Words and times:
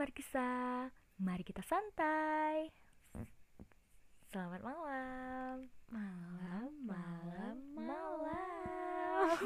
Markisa. 0.00 0.88
Mari 1.20 1.44
kita 1.44 1.60
santai. 1.60 2.72
Selamat 4.32 4.64
malam. 4.64 5.68
Malam, 5.92 6.70
malam, 6.88 7.56
malam. 7.76 9.36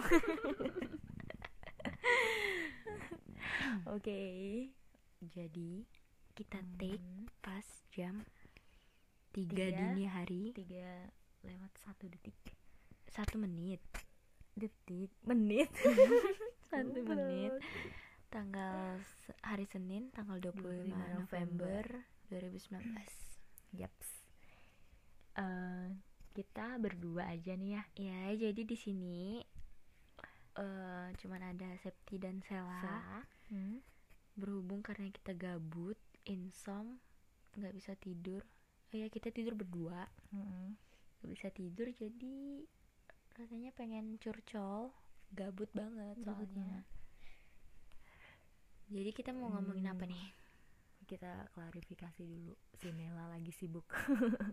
Oke. 3.99 4.23
Jadi 5.35 5.83
kita 6.39 6.63
Hmm, 6.63 6.79
take 6.79 7.03
pas 7.43 7.67
jam 7.91 8.23
3 9.35 9.51
Tiga. 9.51 9.75
dini 9.75 10.07
hari 10.07 10.55
tiga 10.55 11.11
lewat 11.43 11.75
satu 11.75 12.07
detik. 12.07 12.39
satu 13.11 13.43
menit 13.43 13.83
Detik, 14.55 15.11
menit. 15.27 15.67
satu 16.71 17.03
Goblok. 17.03 17.11
menit 17.11 17.53
tanggal 18.35 18.99
hari 19.47 19.63
Senin 19.71 20.11
tanggal 20.11 20.43
25 20.43 20.91
25 20.91 21.23
November 21.23 21.85
2019 22.35 23.79
Yaps. 23.79 24.09
Eh, 25.39 25.87
kita 26.35 26.83
berdua 26.83 27.31
aja 27.31 27.55
nih 27.55 27.79
ya. 27.79 27.83
ya 27.95 28.23
jadi 28.51 28.63
di 28.67 28.75
sini 28.75 29.39
eh 30.55 31.09
cuman 31.19 31.55
ada 31.55 31.79
Septi 31.79 32.19
dan 32.19 32.43
Sela 32.43 32.79
Sa. 32.83 33.23
Hmm. 33.55 33.79
berhubung 34.35 34.83
karena 34.83 35.15
kita 35.15 35.31
gabut 35.35 35.99
insom 36.27 36.99
nggak 37.55 37.75
bisa 37.75 37.95
tidur 37.95 38.43
oh 38.91 38.97
ya 38.99 39.07
kita 39.07 39.31
tidur 39.31 39.55
berdua 39.55 40.11
nggak 41.23 41.31
bisa 41.31 41.55
tidur 41.55 41.87
jadi 41.95 42.67
rasanya 43.39 43.71
pengen 43.75 44.19
curcol 44.19 44.91
gabut 45.35 45.71
banget 45.71 46.19
Gabut 46.23 46.51
soalnya 46.51 46.83
banget. 46.83 47.04
Jadi 48.87 49.11
kita 49.11 49.31
mau 49.31 49.49
ngomongin 49.51 49.89
apa 49.89 50.05
Hmm. 50.05 50.13
nih 50.13 50.25
Kita 51.05 51.31
klarifikasi 51.53 52.25
dulu. 52.25 52.57
Si 52.73 52.89
Nela 52.89 53.29
lagi 53.29 53.53
sibuk. 53.53 53.85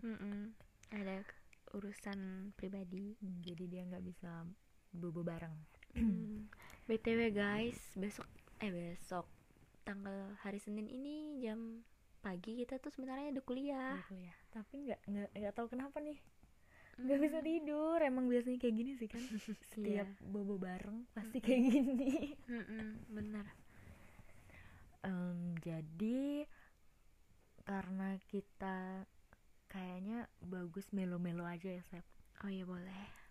Mm-mm. 0.02 0.52
ada 1.00 1.24
urusan 1.72 2.20
pribadi 2.54 3.16
Hmm, 3.18 3.40
Jadi 3.40 3.64
dia 3.66 3.88
nggak 3.88 4.04
bisa 4.04 4.44
bobo 4.92 5.24
bareng. 5.24 5.56
Hmm. 5.92 6.48
btw 6.84 7.32
guys 7.32 7.80
besok 7.96 8.28
eh 8.60 8.68
besok 8.68 9.24
tanggal 9.82 10.36
hari 10.40 10.56
Senin 10.58 10.88
ini 10.88 11.40
jam 11.40 11.84
pagi 12.20 12.56
kita 12.58 12.78
tuh 12.78 12.92
sebenarnya 12.92 13.32
ada 13.32 13.42
kuliah 13.42 13.96
Dia 13.96 14.08
kuliah. 14.08 14.38
Tapi 14.50 14.74
nggak 14.84 15.00
nggak 15.08 15.30
nggak 15.34 15.54
tahu 15.54 15.68
kenapa 15.70 15.98
nih. 15.98 16.20
Nggak 16.98 17.20
bisa 17.22 17.38
tidur. 17.40 17.98
Emang 17.98 18.28
biasanya 18.28 18.60
kayak 18.60 18.76
gini 18.76 18.92
sih 18.94 19.08
kan. 19.08 19.24
Setiap 19.72 20.08
Iya. 20.12 20.28
bobo 20.28 20.60
bareng 20.60 21.08
pasti 21.12 21.40
kayak 21.40 21.62
gini. 21.66 22.36
Mm-mm, 22.46 23.08
bener 23.08 23.48
Em, 25.02 25.58
jadi 25.62 26.46
karena 27.66 28.18
kita 28.30 29.06
kayaknya 29.72 30.28
bagus 30.44 30.92
melo-melo 30.92 31.48
aja 31.48 31.72
ya 31.72 31.84
Sep. 31.88 32.04
oh 32.44 32.52
iya 32.52 32.66
boleh 32.68 33.22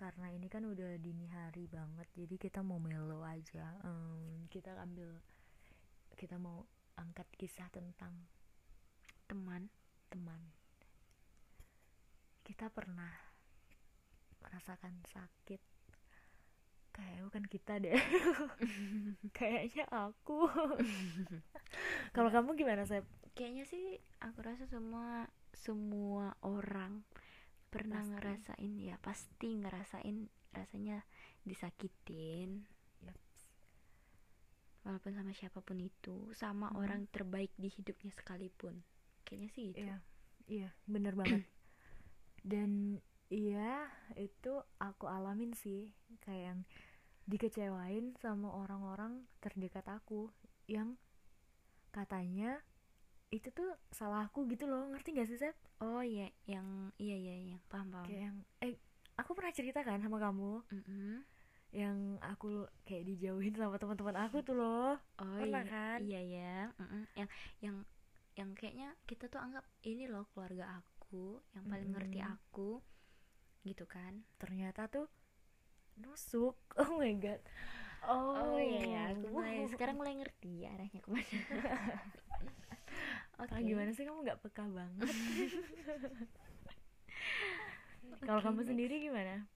Karena 0.00 0.32
ini 0.32 0.48
kan 0.48 0.64
udah 0.64 0.96
dini 0.96 1.28
hari 1.28 1.68
banget, 1.68 2.08
jadi 2.16 2.40
kita 2.40 2.64
mau 2.64 2.80
melo 2.80 3.20
aja. 3.20 3.76
Em, 3.84 4.48
kita 4.48 4.72
ambil, 4.80 5.12
kita 6.16 6.40
mau 6.40 6.64
angkat 6.96 7.28
kisah 7.36 7.68
tentang 7.68 8.16
teman 9.28 9.68
teman. 10.10 10.42
Kita 12.42 12.66
pernah 12.72 13.14
merasakan 14.42 15.04
sakit. 15.06 15.69
Kayak 17.00 17.22
bukan 17.26 17.44
kita 17.48 17.72
deh. 17.80 17.96
Kayaknya 19.36 19.84
aku. 19.88 20.44
Kalau 22.14 22.30
kamu 22.30 22.50
gimana, 22.58 22.82
Sep? 22.84 23.04
kayaknya 23.32 23.64
sih 23.64 23.86
aku 24.20 24.38
rasa 24.44 24.66
semua 24.68 25.24
semua 25.54 26.34
orang 26.44 26.92
pernah 27.72 28.02
Pasti. 28.02 28.12
ngerasain 28.12 28.72
ya 28.88 28.96
pasti 29.00 29.48
ngerasain 29.62 30.16
rasanya 30.52 30.98
disakitin 31.48 32.50
walaupun 34.84 35.12
sama 35.16 35.32
siapa 35.38 35.60
pun 35.68 35.78
itu 35.80 36.16
sama 36.42 36.68
Hmm. 36.74 36.80
orang 36.82 37.00
terbaik 37.14 37.52
di 37.62 37.68
hidupnya 37.76 38.10
sekalipun 38.18 38.74
kayaknya 39.24 39.48
sih 39.54 39.64
gitu 39.72 39.86
Iya, 39.86 39.96
iya, 40.50 40.68
bener 40.86 41.14
banget. 41.14 41.42
Dan 42.50 42.98
iya, 43.30 43.86
itu 44.18 44.52
aku 44.80 45.04
alamin 45.06 45.52
sih, 45.54 45.92
kayak 46.24 46.44
yang 46.54 46.60
dikecewain 47.30 48.04
sama 48.22 48.48
orang-orang 48.62 49.12
terdekat 49.42 49.86
aku 49.98 50.20
yang 50.66 50.88
katanya 51.96 52.50
itu 53.30 53.48
tuh 53.54 53.70
salah 53.94 54.26
aku 54.26 54.46
gitu 54.52 54.64
loh, 54.66 54.90
ngerti 54.90 55.08
gak 55.18 55.28
sih 55.30 55.38
Sep? 55.38 55.54
oh 55.86 56.02
iya 56.02 56.26
yang 56.46 56.66
iya 56.98 57.16
iya 57.24 57.34
yang 57.54 57.60
paham 57.70 57.88
paham 57.94 58.06
Kayak 58.06 58.22
yang, 58.26 58.36
eh, 58.64 58.74
aku 59.20 59.30
pernah 59.38 59.52
cerita 59.54 59.80
kan 59.86 59.98
sama 60.02 60.18
kamu, 60.18 60.52
Mm-mm. 60.74 61.22
yang 61.70 61.98
aku 62.26 62.66
kayak 62.82 63.06
dijauhin 63.06 63.54
sama 63.54 63.78
teman-teman 63.78 64.16
aku 64.26 64.42
tuh 64.42 64.58
loh. 64.58 64.98
oh 65.22 65.38
Pernah 65.38 65.62
iya 65.62 65.70
kan? 65.72 65.98
iya 66.02 66.20
ya 66.36 66.56
Mm-mm. 66.82 67.02
yang 67.14 67.28
yang 67.64 67.76
yang 68.34 68.50
kayaknya 68.58 68.88
kita 69.06 69.30
tuh 69.30 69.38
anggap 69.38 69.62
ini 69.86 70.10
loh 70.10 70.26
keluarga 70.34 70.64
aku 70.82 71.38
yang 71.54 71.64
paling 71.70 71.90
ngerti 71.94 72.18
Mm-mm. 72.18 72.34
aku 72.34 72.70
gitu 73.62 73.84
kan 73.86 74.24
Ternyata 74.40 74.88
tuh 74.88 75.06
nusuk. 76.02 76.56
Oh 76.80 76.96
my 76.96 77.12
god. 77.16 77.40
Oh, 78.02 78.56
iya 78.56 79.12
aku 79.12 79.28
mulai 79.28 79.68
sekarang 79.68 80.00
mulai 80.00 80.16
ngerti 80.16 80.64
arahnya 80.64 81.00
ke 81.04 81.08
mana. 81.12 81.28
Oke. 83.40 83.52
Ah, 83.52 83.60
gimana 83.60 83.90
sih 83.92 84.04
kamu 84.04 84.24
nggak 84.24 84.40
peka 84.40 84.64
banget? 84.68 85.08
Kalau 88.20 88.40
kamu 88.40 88.60
next. 88.60 88.68
sendiri 88.68 88.94
gimana? 89.00 89.48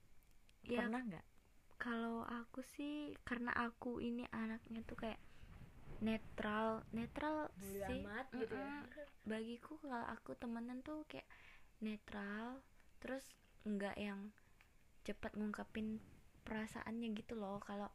Ya, 0.64 0.84
Pernah 0.84 1.02
nggak? 1.04 1.26
kalau 1.74 2.24
aku 2.24 2.64
sih 2.64 3.12
karena 3.28 3.52
aku 3.52 4.00
ini 4.00 4.24
anaknya 4.32 4.80
tuh 4.86 4.96
kayak 4.96 5.20
netral, 6.00 6.80
netral 6.96 7.50
Bodo 7.52 7.84
sih. 7.84 8.00
amat 8.00 8.26
gitu 8.32 8.54
ya. 8.56 8.88
Bagiku 9.26 9.76
kalau 9.82 10.06
aku 10.08 10.32
temenan 10.32 10.80
tuh 10.80 11.04
kayak 11.04 11.28
netral, 11.82 12.64
terus 13.02 13.26
nggak 13.68 14.00
yang 14.00 14.32
cepat 15.04 15.36
ngungkapin 15.36 16.00
perasaannya 16.44 17.08
gitu 17.16 17.34
loh. 17.34 17.58
Kalau 17.60 17.88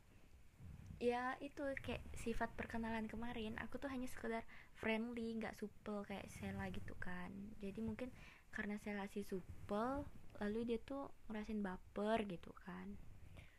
ya 0.99 1.39
itu 1.39 1.63
kayak 1.79 2.03
sifat 2.11 2.51
perkenalan 2.59 3.07
kemarin 3.07 3.55
aku 3.63 3.79
tuh 3.79 3.87
hanya 3.87 4.03
sekedar 4.11 4.43
friendly 4.75 5.31
nggak 5.39 5.55
supel 5.55 6.03
kayak 6.03 6.27
Sela 6.27 6.67
gitu 6.75 6.91
kan 6.99 7.31
jadi 7.63 7.79
mungkin 7.79 8.11
karena 8.51 8.75
Sela 8.83 9.07
si 9.07 9.23
supel 9.23 10.03
lalu 10.43 10.59
dia 10.67 10.79
tuh 10.83 11.07
ngerasain 11.31 11.63
baper 11.63 12.27
gitu 12.27 12.51
kan 12.51 12.99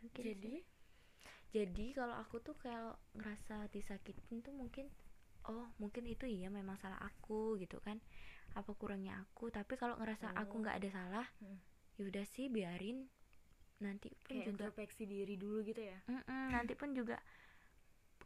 Mungkin 0.05 0.21
Jadi? 0.21 0.53
sih. 0.53 0.61
jadi 1.51 1.87
kalau 1.97 2.13
aku 2.21 2.45
tuh 2.45 2.61
kalau 2.61 2.93
ngerasa 3.17 3.73
disakitin 3.73 4.45
tuh 4.45 4.53
mungkin 4.53 4.93
oh 5.49 5.65
mungkin 5.81 6.05
itu 6.05 6.29
iya 6.29 6.53
memang 6.53 6.77
salah 6.77 7.01
aku 7.01 7.57
gitu 7.57 7.81
kan 7.81 7.97
apa 8.53 8.69
kurangnya 8.77 9.17
aku 9.17 9.49
tapi 9.49 9.81
kalau 9.81 9.97
ngerasa 9.97 10.29
Oh. 10.37 10.45
aku 10.45 10.61
nggak 10.61 10.77
ada 10.77 10.89
salah 10.93 11.27
Hmm. 11.41 11.57
yaudah 11.97 12.29
sih 12.29 12.53
biarin 12.53 13.09
nanti 13.85 14.09
pun 14.27 14.37
Kayak 14.37 14.49
juga 14.49 14.69
introspeksi 14.71 15.03
diri 15.13 15.35
dulu 15.43 15.59
gitu 15.69 15.83
ya? 15.93 15.99
Mm-mm, 16.11 16.47
nanti 16.53 16.75
pun 16.81 16.91
juga 16.99 17.17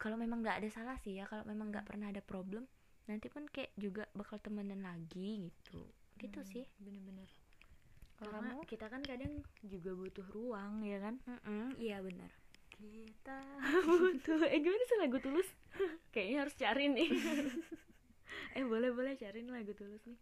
kalau 0.02 0.16
memang 0.22 0.38
nggak 0.42 0.58
ada 0.62 0.68
salah 0.76 0.96
sih 1.02 1.12
ya 1.18 1.24
kalau 1.30 1.44
memang 1.50 1.66
Hmm. 1.70 1.74
nggak 1.74 1.86
pernah 1.88 2.06
ada 2.12 2.22
problem 2.30 2.64
nanti 3.10 3.26
pun 3.34 3.44
kayak 3.54 3.72
juga 3.84 4.04
bakal 4.18 4.36
temenan 4.44 4.80
lagi 4.88 5.30
gitu 5.50 5.80
gitu 6.22 6.40
Hmm, 6.40 6.52
sih 6.52 6.64
Bener-bener. 6.84 7.28
Kalau 8.18 8.32
Karena 8.32 8.50
kamu? 8.50 8.58
kita 8.70 8.86
kan 8.92 9.02
kadang 9.10 9.32
juga 9.72 9.90
butuh 10.00 10.26
ruang 10.36 10.74
ya 10.90 10.98
kan? 11.04 11.14
Iya 11.78 11.98
benar 12.06 12.30
Kita 12.74 13.38
butuh. 13.86 14.40
Eh 14.50 14.58
gimana 14.60 14.84
sih 14.90 14.98
lagu 15.00 15.18
tulus? 15.22 15.48
Kayaknya 16.12 16.36
harus 16.42 16.54
cari 16.58 16.84
nih. 16.90 17.10
eh 18.58 18.64
boleh 18.70 18.90
boleh 18.96 19.14
cariin 19.20 19.48
lagu 19.54 19.72
tulus 19.78 20.02
nih. 20.08 20.18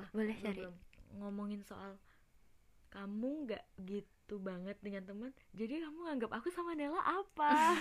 Ah, 0.00 0.08
boleh 0.14 0.36
belum, 0.38 0.42
cari 0.42 0.64
belum. 0.64 0.74
ngomongin 1.18 1.62
soal 1.66 1.92
kamu 2.90 3.46
nggak 3.46 3.64
gitu 3.86 4.42
banget 4.42 4.76
dengan 4.82 5.06
teman 5.06 5.30
jadi 5.54 5.86
kamu 5.86 5.98
nganggap 6.06 6.30
aku 6.34 6.50
sama 6.50 6.74
Nela 6.74 6.98
apa? 7.02 7.78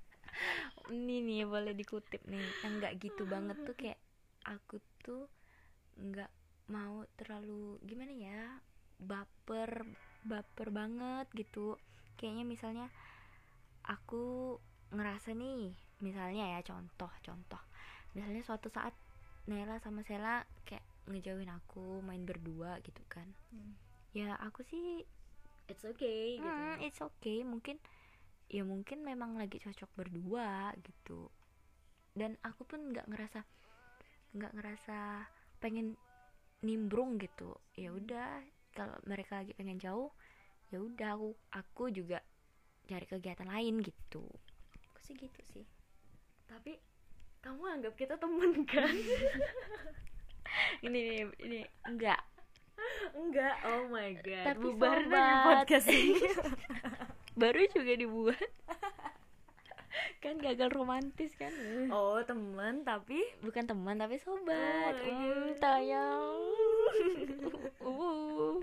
Ini 0.92 1.24
nih 1.24 1.48
boleh 1.48 1.72
dikutip 1.72 2.20
nih. 2.28 2.44
Yang 2.64 2.72
nggak 2.80 2.94
gitu 3.00 3.22
banget 3.24 3.56
tuh 3.64 3.76
kayak 3.76 4.00
aku 4.44 4.76
tuh 5.00 5.24
nggak 5.96 6.28
mau 6.68 7.08
terlalu 7.16 7.80
gimana 7.82 8.12
ya 8.12 8.60
baper 9.00 9.88
baper 10.28 10.68
banget 10.68 11.26
gitu. 11.32 11.80
Kayaknya 12.20 12.44
misalnya 12.44 12.86
aku 13.88 14.56
ngerasa 14.92 15.32
nih 15.32 15.72
misalnya 16.04 16.56
ya 16.56 16.60
contoh 16.60 17.12
contoh. 17.24 17.62
Misalnya 18.12 18.44
suatu 18.44 18.68
saat 18.68 18.92
Nela 19.48 19.80
sama 19.80 20.04
Sela 20.04 20.44
kayak 20.68 20.84
ngejauhin 21.06 21.48
aku 21.48 22.02
main 22.02 22.26
berdua 22.26 22.82
gitu 22.82 22.98
kan 23.06 23.30
ya 24.16 24.32
aku 24.40 24.64
sih 24.64 25.04
it's 25.68 25.84
okay 25.84 26.40
gitu. 26.40 26.48
Hmm, 26.48 26.80
it's 26.80 27.00
okay. 27.04 27.44
Mungkin 27.44 27.76
ya 28.48 28.64
mungkin 28.64 29.04
memang 29.04 29.36
lagi 29.36 29.60
cocok 29.60 29.92
berdua 29.92 30.72
gitu. 30.80 31.28
Dan 32.16 32.40
aku 32.40 32.64
pun 32.64 32.96
nggak 32.96 33.12
ngerasa 33.12 33.44
nggak 34.32 34.52
ngerasa 34.56 35.28
pengen 35.60 36.00
nimbrung 36.64 37.20
gitu. 37.20 37.52
Ya 37.76 37.92
udah 37.92 38.40
kalau 38.72 38.96
mereka 39.04 39.44
lagi 39.44 39.52
pengen 39.52 39.76
jauh 39.76 40.08
ya 40.72 40.82
udah 40.82 41.14
aku 41.14 41.30
aku 41.52 41.84
juga 41.92 42.24
cari 42.88 43.04
kegiatan 43.04 43.52
lain 43.52 43.84
gitu. 43.84 44.24
Aku 44.88 44.98
sih 45.04 45.12
gitu 45.12 45.40
sih. 45.52 45.68
Tapi 46.48 46.80
kamu 47.44 47.62
anggap 47.68 47.94
kita 48.00 48.16
temen 48.16 48.64
kan? 48.64 48.88
Ini 50.80 50.88
ini, 50.88 51.18
ini 51.42 51.60
enggak 51.84 52.22
enggak 53.12 53.54
oh 53.64 53.88
my 53.88 54.12
god 54.16 54.44
Tapi 54.46 54.60
bubar 54.62 54.98
sobat. 55.00 55.44
podcast 55.46 55.86
ini. 55.88 56.20
Baru 57.40 57.60
juga 57.68 57.92
dibuat. 57.94 58.40
Kan 60.18 60.36
gagal 60.36 60.68
romantis 60.70 61.32
kan? 61.34 61.52
Oh 61.88 62.20
temen 62.20 62.80
tapi? 62.82 63.20
Bukan 63.40 63.64
teman 63.64 63.96
tapi 63.96 64.16
sobat. 64.16 64.92
Oh 64.94 65.02
Hmm, 65.02 65.16
God. 65.46 65.56
tayang. 65.56 66.36
Uh 67.78 68.58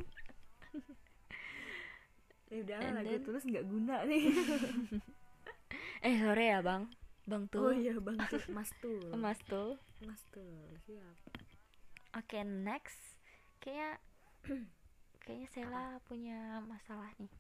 ya 2.48 2.62
udah 2.62 2.78
And 2.80 2.94
lagu 2.96 3.10
then- 3.12 3.24
tulus 3.24 3.44
nggak 3.44 3.64
guna 3.64 4.04
nih. 4.04 4.30
Eh 6.06 6.20
sore 6.20 6.46
ya 6.46 6.60
bang. 6.60 6.86
Bang 7.24 7.48
tuh 7.48 7.62
oh 7.62 7.74
iya 7.74 7.96
bang 7.96 8.20
tuh 8.28 8.44
mas 8.50 8.68
tuh 8.78 9.00
mas 9.16 9.40
tuh 9.42 9.74
mas 10.02 10.20
tuh 10.30 10.44
siap. 10.82 11.16
Oke 12.14 12.44
next 12.44 13.00
kayaknya 13.64 13.90
kayaknya 15.24 15.48
Sela 15.50 15.84
punya 16.04 16.60
masalah 16.68 17.08
nih. 17.16 17.32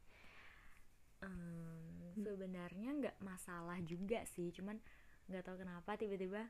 Em, 1.23 2.15
sebenarnya 2.15 2.89
nggak 2.99 3.17
masalah 3.19 3.79
juga 3.83 4.23
sih 4.27 4.51
cuman 4.55 4.79
nggak 5.27 5.43
tahu 5.43 5.63
kenapa 5.63 5.95
tiba-tiba 5.95 6.47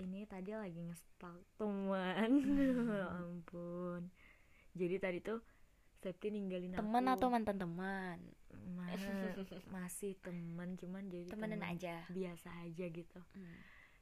ini 0.00 0.24
tadi 0.24 0.52
lagi 0.52 0.80
ngestalk 0.80 1.44
teman. 1.56 2.30
Ya 2.92 3.08
ampun. 3.16 4.12
Jadi 4.76 4.96
tadi 5.00 5.18
tuh 5.20 5.40
Septi 6.02 6.34
ninggalin 6.34 6.74
teman 6.74 7.06
aku 7.06 7.14
atau 7.14 7.28
mantan 7.30 7.56
teman? 7.62 8.18
Ma- 8.74 8.90
masih 9.76 10.18
teman 10.18 10.74
cuman 10.74 11.06
jadi 11.06 11.30
temenan 11.30 11.62
temen 11.62 11.72
aja. 11.78 11.94
biasa 12.10 12.48
aja 12.66 12.84
gitu. 12.90 13.20
Hmm. 13.38 13.56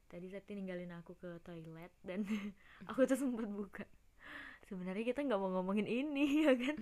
tadi 0.09 0.27
Septi 0.27 0.57
ninggalin 0.57 0.91
aku 0.97 1.13
ke 1.15 1.39
toilet 1.45 1.93
dan 2.03 2.25
aku 2.89 3.05
tuh 3.05 3.15
sempet 3.15 3.47
buka 3.47 3.85
sebenarnya 4.71 5.03
kita 5.03 5.19
nggak 5.21 5.35
mau 5.35 5.51
ngomongin 5.51 5.83
ini 5.83 6.25
ya 6.47 6.55
kan? 6.55 6.77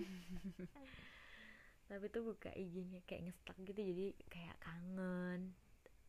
Tapi 1.90 2.06
tuh 2.06 2.22
buka 2.22 2.54
IG-nya 2.54 3.02
kayak 3.02 3.26
ngestak 3.26 3.58
gitu 3.66 3.80
jadi 3.82 4.06
kayak 4.30 4.56
kangen. 4.62 5.58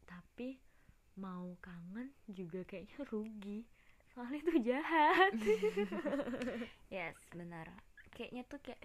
Tapi 0.05 0.61
mau 1.17 1.57
kangen 1.57 2.13
juga 2.29 2.61
kayaknya 2.63 3.01
rugi. 3.09 3.65
Soalnya 4.13 4.41
tuh 4.45 4.59
jahat. 4.61 5.31
Yes 6.93 7.17
benar. 7.33 7.71
Kayaknya 8.11 8.43
tuh 8.45 8.59
kayak 8.61 8.83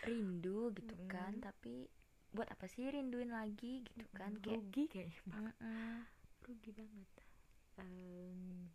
rindu 0.00 0.72
gitu 0.72 0.96
kan 1.06 1.36
Mm. 1.36 1.44
tapi 1.44 1.84
buat 2.30 2.46
apa 2.48 2.64
sih 2.64 2.88
rinduin 2.88 3.28
lagi 3.28 3.84
gitu 3.84 4.06
kan? 4.16 4.32
Kayak 4.40 4.64
rugi 4.64 4.84
kayaknya. 4.88 5.20
Mm-mm. 5.28 6.06
rugi 6.40 6.70
banget. 6.72 7.08
Em, 7.76 8.70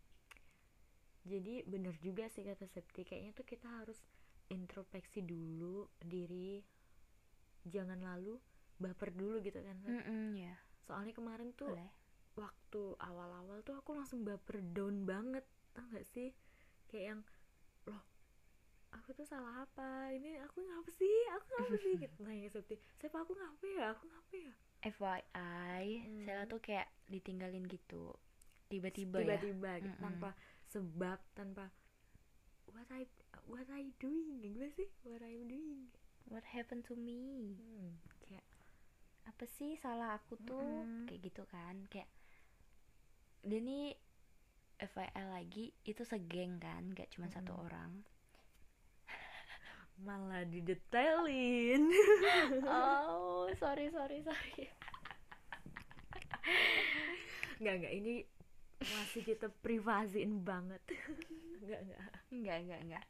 jadi 1.26 1.66
bener 1.66 1.94
juga 1.98 2.30
sih 2.30 2.46
kata 2.46 2.64
Septi 2.64 3.02
kayaknya 3.02 3.34
tuh 3.34 3.44
kita 3.44 3.66
harus 3.66 3.98
introspeksi 4.46 5.26
dulu 5.26 5.90
diri 5.98 6.62
jangan 7.66 7.98
lalu 7.98 8.38
baper 8.78 9.10
dulu 9.10 9.42
gitu 9.42 9.58
kan 9.58 9.74
Sep. 9.82 9.90
Mm-mm, 9.90 10.38
ya 10.38 10.54
soalnya 10.86 11.10
kemarin 11.10 11.50
tuh 11.52 11.74
boleh. 11.74 11.90
waktu 12.38 12.82
awal-awal 13.02 13.58
tuh 13.66 13.74
aku 13.74 13.90
langsung 13.96 14.22
baper 14.22 14.62
down 14.62 15.02
banget 15.02 15.42
tau 15.74 15.82
gak 15.90 16.06
sih? 16.06 16.30
Kayak 16.86 17.04
yang 17.10 17.20
loh 17.84 18.02
aku 18.94 19.10
tuh 19.12 19.26
salah 19.26 19.66
apa? 19.66 20.14
Ini 20.14 20.40
aku 20.46 20.62
ngapa 20.62 20.90
sih? 20.94 21.16
Aku 21.34 21.46
ngapa 21.50 21.76
sih? 21.82 21.94
Gitu 22.06 22.18
nanya 22.22 22.48
Septi 22.48 22.78
siapa 22.96 23.18
aku 23.18 23.34
ngapa 23.34 23.64
ya? 23.66 23.84
Aku 23.92 24.04
ngapa 24.06 24.34
ya? 24.38 24.52
FYI 24.86 25.84
Hmm. 26.06 26.22
Sela 26.22 26.44
tuh 26.46 26.62
kayak 26.62 26.86
ditinggalin 27.10 27.66
gitu. 27.66 28.14
Tiba-tiba 28.70 29.18
ya? 29.18 29.38
Tiba-tiba 29.38 29.70
gitu, 29.82 29.96
Mm-mm. 29.98 30.04
tanpa 30.06 30.30
sebab 30.76 31.18
tanpa 31.38 31.64
what 32.72 32.88
I 32.92 33.02
what 33.52 33.66
I 33.72 33.82
doing 34.02 34.28
gimana 34.44 34.68
sih? 34.78 34.88
What 35.08 35.22
I'm 35.24 35.42
doing. 35.48 35.88
What 36.30 36.44
happened 36.54 36.84
to 36.90 36.94
me? 37.08 37.22
Hmm, 37.58 37.98
kayak 38.24 38.46
apa 39.30 39.44
sih 39.56 39.72
salah 39.82 40.10
aku 40.18 40.34
tuh? 40.48 40.70
Mm-mm. 40.70 41.06
kayak 41.06 41.20
gitu 41.32 41.42
kan 41.54 41.76
kayak 41.92 42.08
dia 43.48 43.60
nih 43.68 43.86
FYI 44.90 45.24
lagi 45.36 45.66
itu 45.90 46.02
segeng 46.12 46.52
kan 46.64 46.82
gak 46.98 47.08
cuma 47.14 47.26
satu 47.34 47.52
Mm-mm. 47.52 47.66
orang. 47.66 47.92
Malah 50.06 50.44
didetailin. 50.52 51.82
Oh 52.66 53.48
sorry 53.58 53.90
sorry 53.90 54.20
sorry. 54.22 54.68
Nggak 57.60 57.74
nggak 57.80 57.94
ini 57.96 58.14
masih 58.94 59.22
kita 59.26 59.50
privasiin 59.62 60.42
banget. 60.46 60.82
Nggak 61.66 61.80
nggak 61.82 62.00
enggak 62.30 62.58
enggak 62.62 62.80
enggak. 62.86 63.04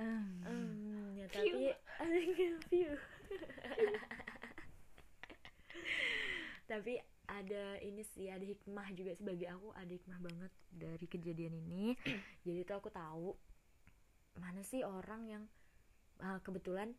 Hmm. 0.00 0.40
Hmm, 0.44 1.12
ya, 1.16 1.28
View. 1.28 1.56
tapi 1.60 1.76
ada 2.00 2.16
view 2.72 2.92
tapi 6.70 7.02
ada 7.26 7.82
ini 7.82 8.02
sih 8.14 8.30
ada 8.30 8.46
hikmah 8.46 8.94
juga. 8.94 9.18
Sebagai 9.18 9.50
aku 9.50 9.74
ada 9.74 9.90
hikmah 9.90 10.18
banget 10.22 10.52
dari 10.70 11.06
kejadian 11.10 11.58
ini. 11.66 11.98
Jadi 12.46 12.62
tuh 12.62 12.78
aku 12.78 12.90
tahu 12.94 13.34
mana 14.38 14.62
sih 14.62 14.86
orang 14.86 15.26
yang 15.26 15.44
ah, 16.22 16.38
kebetulan 16.38 16.94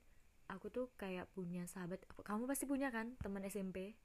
aku 0.51 0.67
tuh 0.67 0.91
kayak 0.99 1.31
punya 1.31 1.63
sahabat. 1.71 2.03
Kamu 2.27 2.51
pasti 2.51 2.67
punya 2.67 2.91
kan 2.91 3.15
teman 3.23 3.47
SMP 3.47 3.95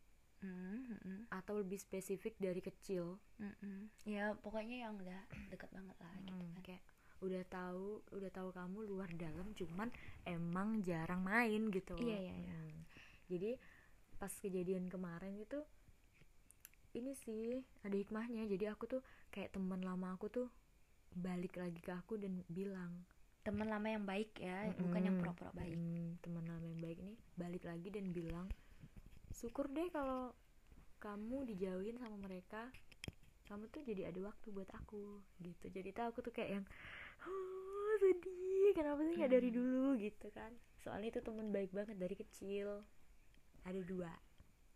Mm, 0.44 0.52
mm, 0.52 0.98
mm, 1.00 1.20
atau 1.32 1.56
lebih 1.58 1.80
spesifik 1.80 2.36
dari 2.36 2.60
kecil. 2.60 3.16
Mm, 3.40 3.54
mm. 3.56 3.80
ya 4.04 4.36
pokoknya 4.36 4.86
yang 4.88 4.94
udah 5.00 5.20
dekat 5.48 5.70
banget 5.72 5.96
lah 5.96 6.12
gitu 6.22 6.32
Hmm, 6.36 6.52
kan. 6.52 6.62
kayak 6.62 6.82
udah 7.16 7.42
tahu 7.48 8.04
udah 8.12 8.30
tahu 8.30 8.48
kamu 8.52 8.78
luar 8.84 9.08
dalam 9.16 9.48
cuman 9.56 9.88
emang 10.28 10.84
jarang 10.84 11.24
main 11.24 11.72
gitu. 11.72 11.96
Iya, 11.96 12.18
iya, 12.28 12.34
iya. 12.36 12.52
Hmm. 12.52 12.84
jadi 13.26 13.50
pas 14.16 14.32
kejadian 14.32 14.86
kemarin 14.88 15.36
itu 15.36 15.60
ini 16.92 17.12
sih 17.16 17.64
ada 17.84 17.96
hikmahnya. 17.96 18.44
Jadi 18.48 18.64
aku 18.68 18.84
tuh 18.88 19.02
kayak 19.28 19.52
teman 19.52 19.80
lama 19.80 20.12
aku 20.16 20.28
tuh 20.28 20.48
balik 21.16 21.56
lagi 21.56 21.80
ke 21.80 21.92
aku 21.92 22.20
dan 22.20 22.44
bilang 22.48 23.04
teman 23.40 23.70
lama 23.70 23.86
yang 23.86 24.04
baik 24.04 24.36
ya 24.36 24.68
bukan 24.76 25.00
yang 25.00 25.16
pura-pura 25.16 25.52
baik. 25.56 25.76
Mm, 25.76 26.20
teman 26.20 26.44
lama 26.44 26.64
yang 26.66 26.80
baik 26.82 26.98
ini 27.00 27.14
balik 27.36 27.64
lagi 27.64 27.88
dan 27.88 28.12
bilang 28.12 28.48
syukur 29.36 29.68
deh 29.68 29.92
kalau 29.92 30.32
kamu 30.98 31.44
dijauhin 31.44 32.00
sama 32.00 32.16
mereka. 32.16 32.72
Kamu 33.46 33.70
tuh 33.70 33.84
jadi 33.84 34.10
ada 34.10 34.26
waktu 34.26 34.48
buat 34.50 34.66
aku 34.74 35.20
gitu. 35.38 35.70
Jadi 35.70 35.92
tuh 35.92 36.08
aku 36.08 36.18
tuh 36.18 36.32
kayak 36.34 36.58
yang 36.58 36.64
oh, 37.22 37.92
sedih 38.00 38.74
kenapa 38.74 39.04
sih 39.06 39.14
nggak 39.14 39.30
dari 39.30 39.48
Hmm. 39.52 39.56
dulu? 39.60 39.84
Gitu 40.00 40.26
kan. 40.32 40.50
Soalnya 40.82 41.14
itu 41.14 41.20
teman 41.22 41.54
baik 41.54 41.70
banget 41.70 41.94
dari 41.94 42.16
kecil. 42.16 42.82
Ada 43.62 43.80
dua. 43.86 44.10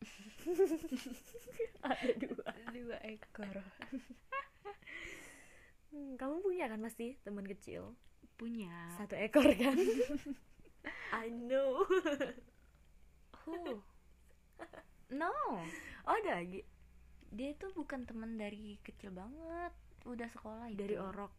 Ada 1.90 2.12
dua. 2.20 2.50
Dua 2.70 2.96
ekor. 3.02 3.56
Hmm, 5.90 6.14
kamu 6.14 6.38
punya 6.38 6.70
kan 6.70 6.78
pasti 6.78 7.18
teman 7.26 7.42
kecil? 7.42 7.98
Punya. 8.38 8.94
Satu 8.94 9.18
ekor 9.18 9.42
kan? 9.58 9.74
I 11.18 11.34
know. 11.34 11.82
Who 13.42 13.82
no. 15.20 15.32
Oh 16.06 16.14
ada 16.16 16.40
lagi? 16.42 16.62
Dia 17.30 17.54
tuh 17.54 17.70
bukan 17.74 18.06
teman 18.06 18.34
dari 18.38 18.78
kecil 18.82 19.14
banget. 19.14 19.72
Udah 20.06 20.28
sekolah 20.32 20.70
itu. 20.72 20.80
Dari 20.80 20.96
orok. 20.96 21.32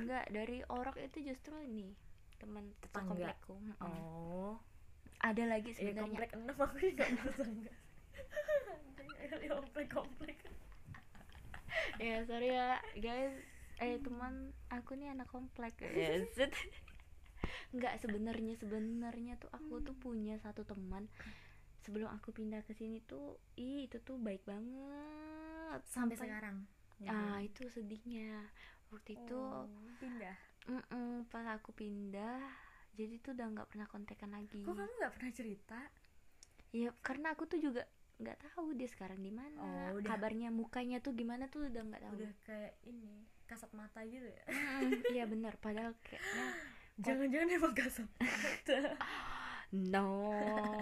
Enggak 0.00 0.26
dari 0.32 0.64
orok 0.66 0.96
itu 0.98 1.32
justru 1.32 1.54
ini. 1.62 1.92
Teman 2.40 2.72
Tetangga. 2.80 3.36
komplekku 3.36 3.54
oh. 3.84 4.56
Ada 5.20 5.44
lagi 5.44 5.76
ya 5.76 5.92
sebenarnya. 5.92 6.00
komplek 6.08 6.30
enam 6.32 6.56
aku 6.56 6.76
juga 6.80 7.04
merasa 7.12 7.44
enggak 7.44 7.76
komplek 9.50 9.88
komplek. 9.92 10.38
Ya 12.00 12.24
sorry 12.24 12.50
ya. 12.50 12.80
Guys 12.96 13.36
eh 13.80 13.96
teman 14.00 14.52
aku 14.72 14.96
nih 14.96 15.12
anak 15.12 15.28
komplek. 15.28 15.76
Ya 15.92 16.24
set. 16.32 16.52
nggak 17.70 18.02
sebenarnya 18.02 18.58
sebenarnya 18.58 19.38
tuh 19.38 19.48
aku 19.54 19.78
tuh 19.80 19.94
punya 19.94 20.36
satu 20.42 20.66
teman 20.66 21.06
sebelum 21.90 22.06
aku 22.06 22.30
pindah 22.30 22.62
ke 22.62 22.70
sini 22.70 23.02
tuh 23.02 23.34
ih 23.58 23.90
itu 23.90 23.98
tuh 23.98 24.14
baik 24.14 24.46
banget. 24.46 25.82
Sampai 25.90 26.14
sekarang? 26.14 26.62
Ah 27.02 27.42
itu 27.42 27.66
sedihnya. 27.66 28.46
Waktu 28.94 29.18
itu 29.18 29.34
Oh, 29.34 29.66
pindah? 29.98 30.38
Mm-mm, 30.70 31.26
pas 31.26 31.42
aku 31.50 31.74
pindah 31.74 32.46
jadi 32.94 33.18
tuh 33.18 33.34
udah 33.34 33.46
nggak 33.58 33.68
pernah 33.74 33.90
kontekan 33.90 34.30
lagi. 34.30 34.62
Kok 34.62 34.70
kamu 34.70 34.92
nggak 35.02 35.14
pernah 35.18 35.32
cerita? 35.34 35.80
Ya 36.70 36.94
karena 37.02 37.34
aku 37.34 37.50
tuh 37.50 37.58
juga 37.58 37.82
nggak 38.22 38.38
tahu 38.54 38.78
dia 38.78 38.86
sekarang 38.86 39.18
di 39.18 39.34
mana. 39.34 39.58
Oh, 39.58 39.98
udah. 39.98 40.06
kabarnya 40.06 40.54
mukanya 40.54 41.02
tuh 41.02 41.10
gimana 41.18 41.50
tuh 41.50 41.66
udah 41.66 41.82
nggak 41.90 42.02
tahu. 42.06 42.14
Udah 42.22 42.32
kayak 42.46 42.78
ini 42.86 43.26
kasat 43.50 43.74
mata 43.74 44.06
gitu 44.06 44.30
ya? 44.30 44.44
Mm, 44.46 45.02
iya 45.10 45.24
benar 45.26 45.58
padahal 45.58 45.98
kayaknya 46.06 46.46
jangan-jangan 47.02 47.48
emang 47.50 47.74
kasat 47.74 48.06
mata 48.22 48.78
no 49.72 50.10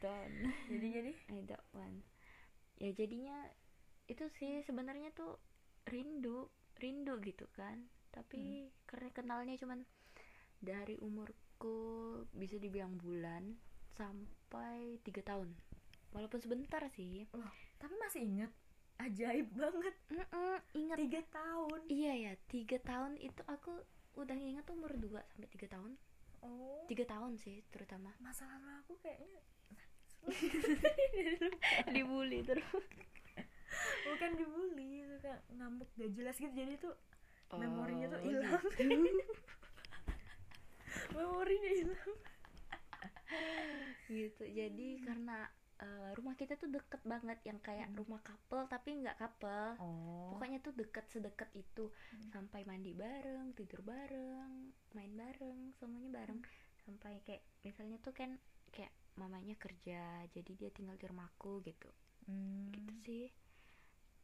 don't. 0.00 0.34
Jadi 0.70 0.86
jadi? 0.92 1.12
I 1.32 1.40
don't 1.44 1.68
want. 1.74 1.98
Ya 2.76 2.92
jadinya 2.92 3.36
itu 4.06 4.24
sih 4.38 4.62
sebenarnya 4.62 5.10
tuh 5.16 5.40
rindu 5.88 6.46
rindu 6.78 7.18
gitu 7.24 7.48
kan. 7.56 7.88
Tapi 8.12 8.70
karena 8.88 9.10
kenalnya 9.12 9.54
cuman 9.60 9.84
dari 10.60 10.96
umurku 11.00 11.76
bisa 12.32 12.56
dibilang 12.56 12.96
bulan 12.96 13.56
sampai 13.96 15.00
tiga 15.04 15.24
tahun. 15.24 15.52
Walaupun 16.12 16.40
sebentar 16.40 16.80
sih. 16.96 17.28
Loh, 17.36 17.52
tapi 17.80 17.94
masih 18.00 18.24
inget 18.24 18.52
ajaib 18.96 19.52
banget. 19.52 19.94
Mm-mm, 20.08 20.56
ingat. 20.72 20.96
Tiga 20.96 21.22
tahun. 21.32 21.80
Iya 21.92 22.12
ya 22.16 22.32
tiga 22.48 22.78
tahun 22.80 23.20
itu 23.20 23.42
aku 23.44 23.72
udah 24.16 24.32
ingat 24.32 24.64
umur 24.72 24.96
dua 24.96 25.20
sampai 25.28 25.44
tiga 25.52 25.76
tahun 25.76 25.92
oh. 26.42 26.84
Tiga 26.90 27.04
tahun 27.06 27.38
sih 27.40 27.62
terutama. 27.72 28.12
Masa 28.20 28.44
lalu 28.48 28.68
aku 28.82 28.92
kayaknya 29.00 29.40
dibully 31.94 32.42
terus. 32.42 32.66
Bukan 34.06 34.30
dibully 34.34 35.06
suka 35.06 35.38
ngambek 35.54 35.88
gak 35.94 36.10
jelas 36.18 36.36
gitu. 36.36 36.50
Jadi 36.50 36.74
tuh 36.82 36.94
Memorinya 37.54 38.10
tuh 38.10 38.18
Oh, 38.18 38.26
hilang. 38.26 38.58
memorinya 41.14 41.70
hilang. 41.70 42.14
Gitu. 44.10 44.42
Jadi 44.50 44.88
karena 45.06 45.46
eh, 45.76 46.10
rumah 46.12 46.32
kita 46.32 46.56
tuh 46.56 46.68
deket 46.68 47.04
banget 47.04 47.36
yang 47.44 47.60
kayak 47.60 47.88
Hmm. 47.88 47.98
rumah 47.98 48.20
couple 48.20 48.64
tapi 48.66 48.96
nggak 48.96 49.16
couple 49.16 49.76
oh 49.76 50.32
pokoknya 50.32 50.58
tuh 50.58 50.72
deket 50.72 51.04
sedekat 51.06 51.50
itu 51.52 51.88
Hmm. 51.88 52.28
sampai 52.30 52.64
mandi 52.64 52.92
bareng 52.92 53.52
tidur 53.52 53.80
bareng 53.80 54.72
main 54.92 55.12
bareng 55.12 55.76
semuanya 55.76 56.10
bareng 56.10 56.40
sampai 56.80 57.20
kayak 57.22 57.44
misalnya 57.60 57.98
tuh 57.98 58.10
kan 58.10 58.40
kayak 58.70 58.88
mamanya 59.14 59.56
kerja 59.56 60.00
jadi 60.28 60.52
dia 60.54 60.70
tinggal 60.70 60.96
di 60.96 61.04
rumahku 61.04 61.60
gitu 61.60 61.88
Hmm. 62.24 62.72
gitu 62.72 62.92
sih 63.02 63.26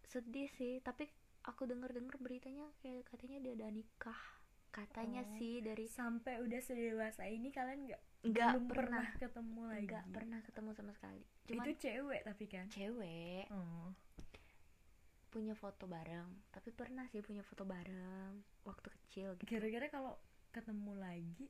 sedih 0.04 0.48
sih 0.50 0.80
tapi 0.80 1.08
aku 1.42 1.64
denger 1.64 1.90
dengar 1.90 2.16
beritanya 2.16 2.68
kayak 2.78 3.04
katanya 3.06 3.38
dia 3.40 3.52
udah 3.54 3.70
nikah 3.70 4.22
katanya 4.70 5.20
Oh. 5.20 5.32
sih 5.36 5.60
dari 5.60 5.84
sampai 5.84 6.40
udah 6.40 6.60
sedewasa 6.60 7.28
ini 7.28 7.48
kalian 7.48 7.86
nggak 7.86 8.02
nggak 8.22 8.50
belum 8.54 8.66
pernah 8.70 9.06
ketemu 9.18 9.62
lagi. 9.66 9.86
Nggak 9.90 10.06
pernah 10.14 10.38
ketemu 10.46 10.70
sama 10.78 10.92
sekali. 10.94 11.22
Cuman 11.50 11.64
itu 11.66 11.72
cewek 11.82 12.20
tapi 12.22 12.44
kan? 12.46 12.66
Cewek. 12.70 13.44
Oh. 13.50 13.90
Punya 15.34 15.54
foto 15.58 15.90
bareng. 15.90 16.28
Tapi 16.54 16.70
pernah 16.70 17.04
sih 17.10 17.18
punya 17.18 17.42
foto 17.42 17.66
bareng 17.66 18.38
waktu 18.62 18.88
kecil 19.02 19.28
gitu. 19.42 19.58
Kira-kira 19.58 19.90
kalau 19.90 20.14
ketemu 20.54 20.92
lagi 20.94 21.46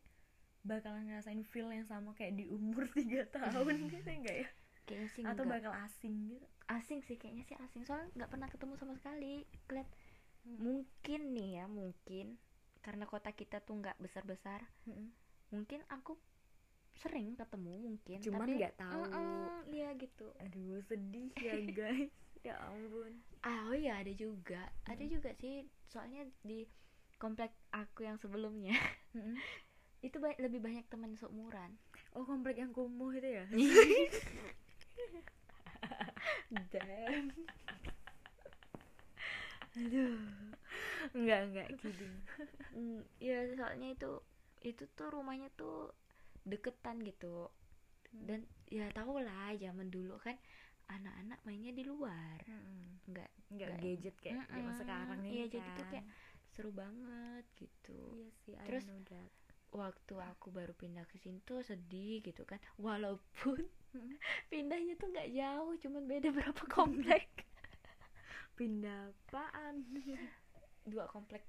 bakalan 0.62 1.10
ngerasain 1.10 1.42
feel 1.42 1.74
yang 1.74 1.84
sama 1.84 2.14
kayak 2.14 2.38
di 2.38 2.46
umur 2.46 2.86
tiga 2.96 3.28
tahun 3.28 3.76
gitu 3.92 4.08
enggak 4.08 4.36
ya? 4.46 4.48
Kayaknya 4.88 5.08
sih 5.12 5.22
atau 5.28 5.44
enggak. 5.44 5.60
bakal 5.60 5.72
asing 5.84 6.14
gitu? 6.32 6.46
Asing 6.72 7.00
sih 7.04 7.16
kayaknya 7.20 7.44
sih 7.44 7.56
asing. 7.60 7.82
Soalnya 7.84 8.08
nggak 8.16 8.30
pernah 8.32 8.48
ketemu 8.48 8.74
sama 8.80 8.94
sekali. 8.96 9.44
Keliat 9.68 9.88
mungkin 10.48 11.20
nih 11.36 11.60
ya 11.60 11.64
mungkin. 11.68 12.40
Karena 12.80 13.04
kota 13.04 13.30
kita 13.36 13.60
tuh 13.60 13.76
nggak 13.76 14.00
besar 14.00 14.24
besar 14.24 14.64
mungkin 15.52 15.84
aku 15.92 16.16
sering 17.00 17.34
ketemu 17.34 17.72
mungkin 17.80 18.18
Cuman 18.20 18.46
tapi 18.46 18.52
nggak 18.60 18.76
tahu. 18.78 19.02
Iya 19.72 19.88
gitu. 19.96 20.26
Aduh 20.42 20.80
sedih 20.86 21.30
ya 21.40 21.56
guys. 21.78 22.12
Ya 22.42 22.54
ampun. 22.58 23.12
Ah 23.42 23.70
oh 23.70 23.76
iya 23.76 23.98
ada 24.02 24.12
juga. 24.12 24.70
Ada 24.86 25.04
juga 25.06 25.30
sih 25.38 25.66
soalnya 25.88 26.26
di 26.44 26.66
komplek 27.20 27.54
aku 27.70 28.02
yang 28.02 28.18
sebelumnya 28.18 28.74
itu 30.06 30.18
ba- 30.18 30.34
lebih 30.42 30.58
banyak 30.58 30.82
teman 30.90 31.14
seumuran. 31.14 31.78
Oh 32.18 32.26
komplek 32.26 32.58
yang 32.58 32.74
kumuh 32.74 33.14
itu 33.14 33.28
ya? 33.28 33.46
Dan 36.72 37.32
aduh. 39.72 40.20
Enggak 41.16 41.40
enggak 41.48 41.68
kidding. 41.80 42.14
Mm, 42.76 43.00
ya 43.18 43.38
soalnya 43.56 43.88
itu 43.96 44.10
itu 44.62 44.84
tuh 44.94 45.08
rumahnya 45.10 45.48
tuh 45.56 45.90
deketan 46.44 47.02
gitu. 47.02 47.48
Dan 48.12 48.44
ya 48.68 48.88
tau 48.92 49.16
lah 49.18 49.56
zaman 49.56 49.88
dulu 49.88 50.16
kan 50.18 50.36
anak-anak 50.88 51.38
mainnya 51.42 51.72
di 51.72 51.84
luar. 51.84 52.42
Nggak 53.08 53.30
enggak 53.52 53.68
Nggak. 53.72 53.80
gadget 53.80 54.16
kayak 54.20 54.36
zaman 54.46 54.64
Mm-mm. 54.64 54.78
sekarang 54.78 55.18
ini 55.24 55.30
iya 55.32 55.44
jadi 55.48 55.68
tuh 55.72 55.84
kan. 55.84 55.90
kayak 55.92 56.06
seru 56.52 56.70
banget 56.70 57.44
gitu. 57.56 57.98
Iya 58.12 58.30
sih 58.44 58.54
I 58.56 58.66
Terus- 58.68 58.88
waktu 59.72 60.14
aku 60.20 60.52
baru 60.52 60.76
pindah 60.76 61.08
ke 61.08 61.16
sini 61.16 61.40
tuh 61.42 61.64
sedih 61.64 62.20
gitu 62.20 62.44
kan. 62.44 62.60
Walaupun 62.76 63.56
pindahnya 64.52 65.00
tuh 65.00 65.08
nggak 65.08 65.32
jauh 65.32 65.72
cuman 65.80 66.02
beda 66.04 66.28
berapa 66.28 66.62
komplek. 66.68 67.48
Pindah 68.58 69.08
apaan? 69.08 69.88
Dua 70.84 71.08
komplek 71.08 71.48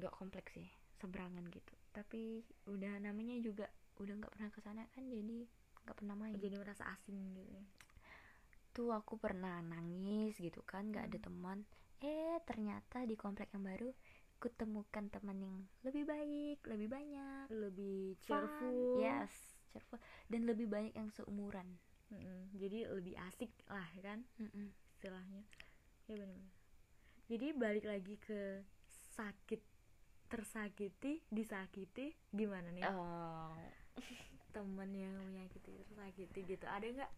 dua 0.00 0.08
komplek 0.08 0.48
sih 0.48 0.64
seberangan 0.96 1.44
gitu. 1.52 1.74
Tapi 1.92 2.40
udah 2.64 2.96
namanya 2.96 3.36
juga 3.44 3.68
udah 4.00 4.14
nggak 4.16 4.32
pernah 4.34 4.50
ke 4.50 4.60
sana 4.64 4.82
kan 4.96 5.04
jadi 5.06 5.44
nggak 5.84 5.96
pernah 5.96 6.16
main. 6.16 6.34
Jadi 6.36 6.56
merasa 6.56 6.84
asing 6.94 7.20
gitu 7.36 7.60
tuh 8.70 8.94
aku 8.94 9.18
pernah 9.18 9.58
nangis 9.60 10.38
gitu 10.38 10.62
kan 10.62 10.88
nggak 10.88 11.10
ada 11.10 11.18
Hmm. 11.18 11.26
teman. 11.26 11.58
Eh 12.00 12.38
ternyata 12.48 13.04
di 13.04 13.18
komplek 13.18 13.52
yang 13.52 13.66
baru 13.66 13.90
kutemukan 14.40 15.12
teman 15.12 15.36
yang 15.36 15.56
lebih 15.84 16.08
baik 16.08 16.64
lebih 16.64 16.88
banyak. 16.88 17.46
Lebih 17.50 18.16
fun. 18.24 18.40
cheerful. 18.40 19.04
Yes 19.04 19.32
cheerful. 19.74 19.98
Dan 20.30 20.46
lebih 20.48 20.66
banyak 20.70 20.94
yang 20.96 21.10
seumuran. 21.12 21.76
Mm-mm. 22.10 22.50
jadi 22.58 22.90
lebih 22.90 23.14
asik 23.22 23.54
lah 23.70 23.86
kan? 24.02 24.26
Mm-mm. 24.42 24.74
istilahnya. 24.98 25.46
Ya 26.10 26.18
benar 26.18 26.42
jadi 27.30 27.54
balik 27.54 27.86
lagi 27.86 28.18
ke 28.18 28.66
sakit 29.14 29.62
tersakiti 30.26 31.22
disakiti 31.30 32.10
gimana 32.34 32.74
nih? 32.74 32.82
Oh 32.90 33.54
temen 34.54 34.90
yang 34.90 35.14
menyakiti 35.22 35.70
tersakiti 35.84 36.40
gitu. 36.46 36.64
Ada 36.64 36.86
nggak? 36.90 37.12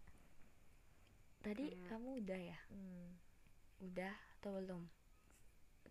Tadi 1.43 1.65
Kayak- 1.69 1.87
kamu 1.89 2.09
udah 2.21 2.41
ya? 2.41 2.59
Hmm, 2.69 3.09
udah 3.83 4.15
atau 4.37 4.51
belum? 4.55 4.83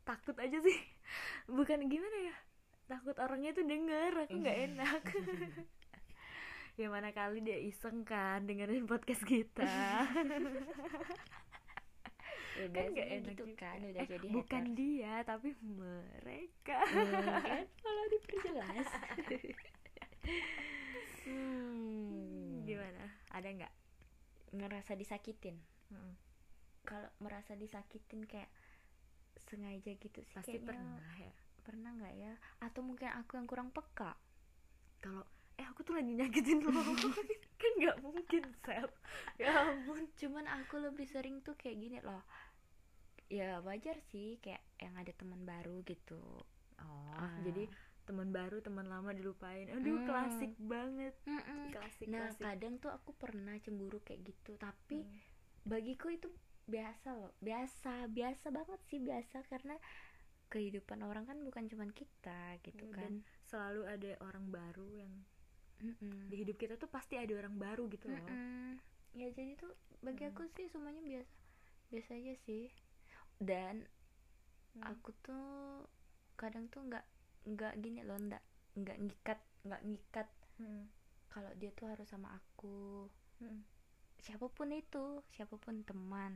Takut 0.02 0.36
aja 0.36 0.58
sih. 0.58 0.78
Bukan 1.58 1.86
gimana 1.86 2.18
ya? 2.24 2.36
Takut 2.88 3.16
orangnya 3.18 3.52
tuh 3.52 3.64
denger 3.64 4.12
aku 4.22 4.36
nggak 4.38 4.60
enak. 4.70 5.02
Ya 6.80 6.88
mana 6.88 7.12
kali 7.12 7.44
dia 7.44 7.60
iseng 7.60 8.08
kan 8.08 8.48
dengerin 8.48 8.88
podcast 8.88 9.22
kita. 9.22 9.68
Ya 12.52 12.66
kan 12.70 12.86
nggak 12.90 13.10
enak 13.12 13.34
gitu 13.34 13.44
juga. 13.44 13.60
kan 13.60 13.80
udah 13.82 14.02
Eh, 14.02 14.08
jadi 14.08 14.28
bukan 14.30 14.64
haters. 14.66 14.78
dia 14.80 15.14
tapi 15.22 15.50
mereka. 15.62 16.80
Hmm, 16.88 17.12
kan 17.44 17.66
kalau 17.76 18.04
diperjelas 18.08 18.88
hmm, 21.26 22.64
gimana? 22.64 23.04
Ada 23.32 23.48
nggak? 23.50 23.74
Ngerasa 24.52 24.94
disakitin? 24.96 25.58
Mm-mm. 25.92 26.16
kalau 26.82 27.06
merasa 27.20 27.54
disakitin 27.54 28.26
kayak 28.26 28.50
sengaja 29.46 29.92
gitu 29.92 30.18
sih 30.18 30.34
pasti 30.34 30.58
kayaknya 30.58 30.68
pernah 30.72 31.14
ya. 31.20 31.34
Pernah 31.62 31.92
nggak 31.94 32.16
ya? 32.18 32.34
Atau 32.58 32.82
mungkin 32.82 33.12
aku 33.14 33.38
yang 33.38 33.46
kurang 33.46 33.70
peka? 33.70 34.18
Kalau 34.98 35.22
eh 35.56 35.66
aku 35.68 35.86
tuh 35.86 35.94
lagi 35.94 36.16
nyakitin 36.18 36.64
lo. 36.64 36.74
Kan 37.62 37.72
nggak 37.78 37.98
mungkin 38.02 38.44
sel. 38.66 38.90
Ya 39.38 39.52
ampun. 39.62 40.10
Cuman 40.18 40.50
aku 40.50 40.82
lebih 40.82 41.06
sering 41.06 41.46
tuh 41.46 41.54
kayak 41.54 41.78
gini 41.78 42.00
loh. 42.02 42.26
Ya 43.30 43.62
wajar 43.62 44.02
sih 44.10 44.42
kayak 44.42 44.64
yang 44.82 44.98
ada 44.98 45.14
teman 45.14 45.46
baru 45.46 45.86
gitu. 45.86 46.18
Oh 46.82 47.14
Ah. 47.14 47.38
jadi 47.46 47.70
teman 48.04 48.30
baru 48.30 48.60
teman 48.60 48.86
lama 48.86 49.12
dilupain 49.12 49.70
aduh 49.70 49.98
Hmm. 49.98 50.08
klasik 50.08 50.54
banget 50.58 51.14
Mm-mm. 51.24 51.70
klasik 51.72 52.08
nah 52.10 52.28
klasik 52.28 52.42
kadang 52.42 52.76
tuh 52.78 52.92
aku 52.92 53.14
pernah 53.14 53.56
cemburu 53.62 54.02
kayak 54.02 54.26
gitu 54.26 54.58
tapi 54.58 55.06
Hmm. 55.06 55.20
bagiku 55.64 56.10
itu 56.10 56.28
biasa 56.66 57.14
loh 57.14 57.34
biasa 57.40 58.08
biasa 58.08 58.50
banget 58.50 58.80
sih 58.88 59.00
biasa 59.00 59.44
karena 59.46 59.76
kehidupan 60.48 61.00
orang 61.02 61.24
kan 61.24 61.38
bukan 61.42 61.68
cuman 61.68 61.90
kita 61.92 62.60
gitu 62.62 62.84
Iya, 62.84 62.96
kan 62.96 63.02
dan 63.02 63.14
selalu 63.48 63.82
ada 63.88 64.12
orang 64.22 64.46
baru 64.48 64.88
yang 64.94 65.14
Mm-mm. 65.82 66.30
di 66.30 66.36
hidup 66.38 66.58
kita 66.58 66.78
tuh 66.78 66.86
pasti 66.88 67.18
ada 67.18 67.34
orang 67.34 67.56
baru 67.56 67.88
gitu 67.88 68.12
loh 68.12 68.20
Mm-mm. 68.22 68.78
ya 69.12 69.28
jadi 69.32 69.56
tuh 69.56 69.72
bagi 70.00 70.24
Hmm. 70.24 70.32
aku 70.32 70.44
sih 70.52 70.68
semuanya 70.68 71.02
biasa 71.02 71.34
biasa 71.90 72.10
aja 72.16 72.34
sih 72.46 72.66
dan 73.38 73.86
Hmm. 74.72 74.88
aku 74.88 75.12
tuh 75.20 75.84
kadang 76.36 76.72
tuh 76.72 76.80
nggak 76.82 77.04
nggak 77.46 77.74
gini 77.84 78.02
loh 78.08 78.18
nggak 78.20 78.44
nggak 78.80 78.98
ngikat 79.06 79.40
nggak 79.68 79.82
ngikat. 79.90 80.28
Hmm. 80.58 80.86
kalau 81.34 81.52
dia 81.58 81.72
tuh 81.74 81.88
harus 81.92 82.08
sama 82.12 82.30
aku. 82.38 83.08
Hmm. 83.40 83.64
siapa 84.26 84.48
pun 84.58 84.70
itu 84.72 85.06
siapa 85.34 85.56
pun 85.58 85.76
teman 85.90 86.34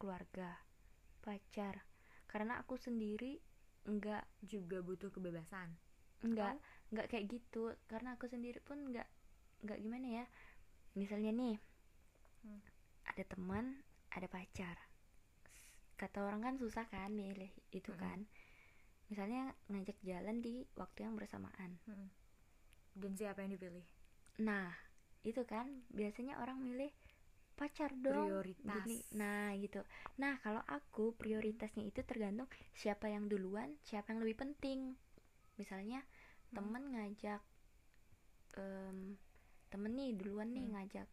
keluarga 0.00 0.56
pacar. 1.24 1.84
Karena 2.30 2.54
aku 2.62 2.74
sendiri 2.80 3.32
nggak 3.88 4.24
juga 4.52 4.78
butuh 4.88 5.10
kebebasan? 5.14 5.68
Nggak 6.24 6.54
nggak 6.92 7.06
kayak 7.10 7.26
gitu. 7.34 7.64
Karena 7.90 8.16
aku 8.16 8.26
sendiri 8.32 8.60
pun 8.64 8.78
nggak 8.90 9.08
nggak 9.64 9.78
gimana 9.84 10.06
ya. 10.22 10.24
Misalnya 10.98 11.32
nih 11.34 11.56
Hmm. 12.44 12.60
ada 13.10 13.24
teman 13.28 13.64
ada 14.16 14.24
pacar. 14.34 14.76
Kata 16.00 16.18
orang 16.26 16.40
kan 16.46 16.54
susah 16.62 16.84
kan 16.88 17.10
milih 17.14 17.52
itu 17.70 17.92
Mm-mm. 17.92 18.00
kan 18.02 18.24
misalnya 19.10 19.50
ngajak 19.68 19.98
jalan 20.00 20.38
di 20.38 20.62
waktu 20.78 21.04
yang 21.04 21.18
bersamaan 21.18 21.76
Mm-mm. 21.84 22.08
dan 22.94 23.12
siapa 23.18 23.42
yang 23.42 23.52
dipilih 23.52 23.84
nah 24.38 24.70
itu 25.20 25.42
kan 25.44 25.84
biasanya 25.90 26.40
orang 26.40 26.62
milih 26.62 26.88
pacar 27.52 27.92
dong 27.92 28.24
Prioritas. 28.24 28.86
Gini. 28.88 28.98
nah 29.12 29.52
gitu 29.52 29.84
nah 30.16 30.40
kalau 30.40 30.64
aku 30.64 31.12
prioritasnya 31.12 31.84
itu 31.84 32.00
tergantung 32.00 32.48
siapa 32.72 33.12
yang 33.12 33.28
duluan 33.28 33.76
siapa 33.84 34.14
yang 34.14 34.24
lebih 34.24 34.40
penting 34.40 34.96
misalnya 35.56 36.00
Hmm. 36.50 36.56
temen 36.56 36.82
ngajak 36.90 37.42
em, 38.56 39.14
temen 39.70 39.92
nih 39.94 40.16
duluan 40.16 40.50
nih 40.50 40.66
Hmm. 40.66 40.72
ngajak 40.74 41.08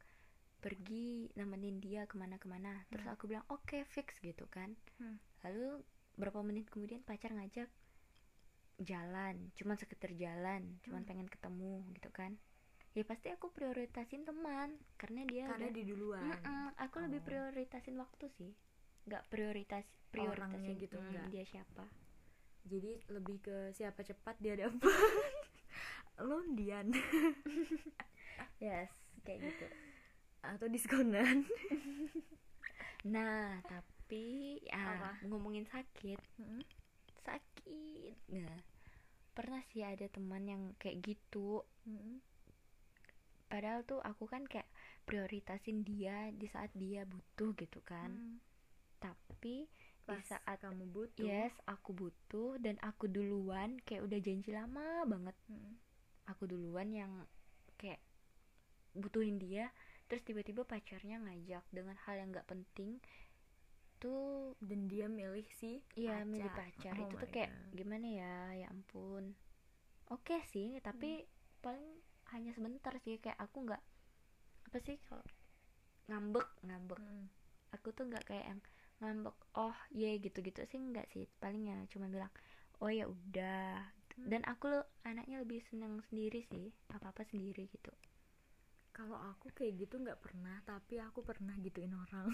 pergi 0.57 1.29
nemenin 1.37 1.77
dia 1.77 2.09
ke 2.09 2.17
mana-kemana 2.17 2.81
terus 2.89 3.05
Hmm. 3.05 3.13
aku 3.13 3.29
bilang 3.29 3.45
oke 3.53 3.77
fix 3.85 4.17
gitu 4.19 4.49
kan 4.49 4.73
Hmm. 4.97 5.21
lalu 5.45 5.83
berapa 6.17 6.41
menit 6.41 6.65
kemudian 6.73 7.05
pacar 7.05 7.29
ngajak 7.29 7.69
jalan 8.79 9.49
cuman 9.53 9.75
sekedar 9.75 10.11
jalan 10.13 10.77
cuman 10.81 11.01
Hmm. 11.01 11.09
pengen 11.09 11.27
ketemu 11.27 11.81
gitu 11.93 12.09
kan 12.09 12.37
ya 12.93 13.05
pasti 13.05 13.29
aku 13.29 13.49
prioritasin 13.49 14.25
teman 14.25 14.73
karena 14.97 15.21
dia 15.25 15.45
karena 15.45 15.69
udah 15.69 15.73
di 15.73 15.83
duluan 15.85 16.23
Mm-mm, 16.23 16.73
aku 16.75 16.95
lebih 16.99 17.21
Oh. 17.21 17.25
prioritasin 17.25 17.95
waktu 17.97 18.25
sih 18.31 18.51
nggak 19.05 19.23
prioritas 19.29 19.85
prioritasin 20.09 20.75
gitu, 20.77 20.97
mm, 20.97 21.05
enggak. 21.07 21.27
dia 21.29 21.43
siapa 21.45 21.85
jadi 22.65 22.91
lebih 23.07 23.37
ke 23.39 23.57
siapa 23.71 24.01
cepat 24.01 24.35
dia 24.37 24.57
dapat 24.57 24.91
lo 26.27 26.41
undian 26.41 26.89
yes 28.59 28.89
kayak 29.21 29.39
gitu 29.45 29.67
atau 30.41 30.67
diskonan 30.67 31.45
nah 33.13 33.61
tapi 33.63 34.57
ya 34.65 34.75
Apa? 34.75 35.09
ngomongin 35.23 35.65
sakit 35.65 36.17
Mm-mm. 36.39 36.61
Sakit 37.67 38.15
nah 38.31 38.59
pernah 39.35 39.61
sih 39.69 39.85
ada 39.85 40.07
teman 40.09 40.43
yang 40.49 40.63
kayak 40.81 41.03
gitu 41.05 41.61
Mm-mm. 41.85 42.17
padahal 43.47 43.85
tuh 43.85 44.01
aku 44.03 44.27
kan 44.27 44.43
kayak 44.43 44.67
prioritasin 45.07 45.85
dia 45.85 46.33
di 46.33 46.47
saat 46.49 46.73
dia 46.75 47.07
butuh 47.07 47.53
gitu 47.55 47.79
kan 47.85 48.11
Mm. 48.11 48.37
tapi 48.97 49.69
di 50.07 50.15
Pas 50.15 50.23
saat 50.25 50.63
kamu 50.63 50.89
butuh 50.89 51.21
yes 51.27 51.53
aku 51.69 51.93
butuh 51.93 52.57
dan 52.57 52.79
aku 52.81 53.05
duluan 53.05 53.77
kayak 53.85 54.03
udah 54.07 54.19
janji 54.19 54.49
lama 54.51 55.05
banget 55.05 55.35
Mm. 55.47 55.73
aku 56.27 56.43
duluan 56.49 56.89
yang 56.91 57.11
kayak 57.77 58.01
butuhin 58.97 59.37
dia 59.37 59.69
terus 60.09 60.25
tiba-tiba 60.25 60.65
pacarnya 60.65 61.21
ngajak 61.21 61.61
dengan 61.69 61.93
hal 62.07 62.15
yang 62.17 62.33
nggak 62.33 62.49
penting 62.49 62.97
tuh 63.97 64.53
dan 64.61 64.87
dia 64.87 65.05
milih 65.09 65.45
si 65.51 65.81
Iya 65.93 66.23
milih 66.23 66.49
pacar. 66.51 66.93
Oh 66.93 67.01
itu 67.03 67.15
tuh 67.17 67.29
kayak 67.29 67.51
God. 67.51 67.73
gimana 67.73 68.07
ya? 68.07 68.35
Ya 68.55 68.67
ampun. 68.69 69.33
Oke 70.07 70.39
sih 70.47 70.77
tapi 70.79 71.21
Hmm. 71.21 71.29
paling 71.61 71.87
hanya 72.33 72.51
sebentar 72.53 72.93
sih. 73.01 73.17
Kayak 73.17 73.39
aku 73.41 73.57
nggak 73.65 73.83
apa 74.67 74.77
sih 74.83 74.97
kalau 75.05 75.23
ngambek 76.07 76.47
ngambek. 76.63 76.99
Mm. 76.99 77.25
aku 77.67 77.91
tuh 77.91 78.07
nggak 78.07 78.23
kayak 78.23 78.45
yang 78.47 78.61
ngambek 78.97 79.35
oh 79.53 79.75
ye 79.91 80.15
gitu 80.17 80.39
gitu 80.39 80.61
sih 80.65 80.79
nggak 80.79 81.07
sih. 81.11 81.27
Paling 81.37 81.67
ya 81.67 81.77
cuma 81.91 82.07
bilang 82.07 82.31
oh 82.79 82.89
ya 82.89 83.05
udah. 83.05 83.83
Hmm. 84.17 84.33
dan 84.33 84.41
aku 84.49 84.73
lo 84.73 84.81
anaknya 85.05 85.45
lebih 85.45 85.61
seneng 85.61 86.01
sendiri 86.09 86.41
sih 86.49 86.73
apa 86.89 87.13
apa 87.13 87.21
sendiri 87.21 87.69
gitu 87.69 87.93
kalau 88.97 89.13
aku 89.29 89.53
kayak 89.53 89.85
gitu 89.85 90.01
nggak 90.01 90.17
pernah 90.17 90.57
tapi 90.65 90.97
aku 90.97 91.21
pernah 91.21 91.53
gituin 91.61 91.93
orang. 91.93 92.33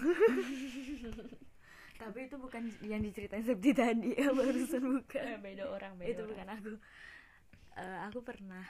Tapi 1.94 2.26
itu 2.26 2.34
bukan 2.42 2.74
yang 2.82 3.06
diceritain 3.06 3.46
Septi 3.46 3.70
tadi 3.70 4.18
ya 4.18 4.34
barusan 4.38 4.82
bukan. 4.82 5.38
Beda 5.38 5.70
orang 5.70 5.94
itu 6.02 6.26
bukan 6.26 6.48
aku. 6.50 6.72
Eh, 7.78 7.98
aku 8.10 8.18
pernah. 8.26 8.66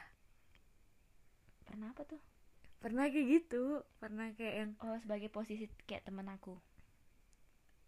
Pernah 1.64 1.96
apa 1.96 2.04
tuh? 2.04 2.20
Pernah 2.84 3.08
kayak 3.08 3.26
gitu 3.32 3.80
pernah 3.96 4.28
kayak 4.36 4.54
yang 4.60 4.70
oh 4.84 5.00
sebagai 5.00 5.32
posisi 5.32 5.72
kayak 5.88 6.04
teman 6.04 6.28
aku. 6.28 6.60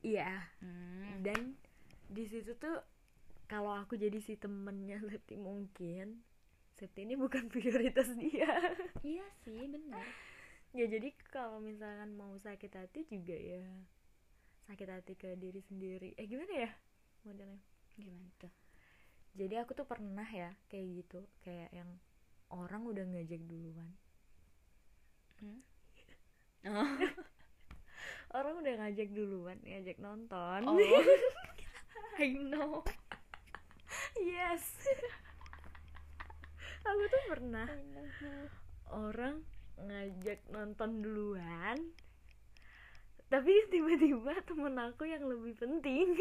Iya. 0.01 0.49
Hmm. 0.63 1.21
dan 1.21 1.59
di 2.07 2.25
situ 2.31 2.55
tuh 2.57 2.79
kalau 3.51 3.75
aku 3.75 3.99
jadi 3.99 4.23
si 4.23 4.39
temennya 4.39 5.03
Septi 5.11 5.35
mungkin 5.37 6.23
Septi 6.77 7.09
ini 7.09 7.17
bukan 7.17 7.49
prioritas 7.53 8.13
dia. 8.17 8.77
Iya 9.01 9.27
sih 9.45 9.65
benar 9.67 10.05
ya 10.77 10.85
jadi 10.93 11.09
kalau 11.33 11.57
misalkan 11.57 12.13
mau 12.21 12.37
sakit 12.37 12.69
hati 12.77 13.09
juga 13.09 13.33
ya 13.33 13.65
sakit 14.69 14.89
hati 14.93 15.13
ke 15.17 15.33
diri 15.41 15.65
sendiri. 15.65 16.13
Eh 16.21 16.29
gimana 16.29 16.69
ya 16.69 16.71
modelnya? 17.25 17.63
Gimana 17.97 18.29
tuh? 18.37 18.53
Jadi 19.37 19.55
aku 19.57 19.73
tuh 19.73 19.89
pernah 19.89 20.29
ya 20.29 20.53
kayak 20.69 20.87
gitu. 21.01 21.21
Kayak 21.41 21.73
yang 21.73 21.91
orang 22.53 22.85
udah 22.85 23.05
ngajak 23.09 23.41
duluan. 23.49 23.89
Hmm? 25.41 25.61
oh. 26.77 26.93
Orang 28.37 28.61
udah 28.61 28.75
ngajak 28.85 29.09
duluan 29.17 29.57
ngajak 29.65 29.97
nonton. 29.97 30.61
Oh. 30.69 30.77
I 32.21 32.37
know. 32.37 32.85
Yes 34.19 34.77
aku 36.87 37.05
tuh 37.11 37.23
pernah 37.27 37.69
orang 38.95 39.43
ngajak 39.77 40.41
nonton 40.55 41.05
duluan 41.05 41.77
tapi 43.27 43.51
tiba-tiba 43.75 44.39
temen 44.47 44.79
aku 44.79 45.03
yang 45.03 45.27
lebih 45.27 45.59
penting. 45.59 46.15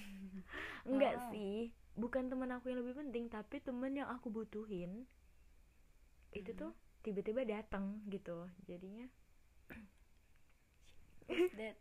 Enggak 0.88 1.14
oh. 1.20 1.24
sih 1.28 1.76
bukan 1.92 2.32
temen 2.32 2.48
aku 2.56 2.72
yang 2.72 2.80
lebih 2.80 3.04
penting 3.04 3.28
tapi 3.28 3.60
temen 3.60 3.92
yang 3.92 4.08
aku 4.08 4.32
butuhin. 4.32 5.04
Hmm. 6.32 6.40
itu 6.40 6.56
tuh 6.56 6.72
tiba-tiba 7.04 7.44
datang 7.44 8.00
gitu 8.08 8.48
jadinya. 8.64 9.04
That 11.60 11.76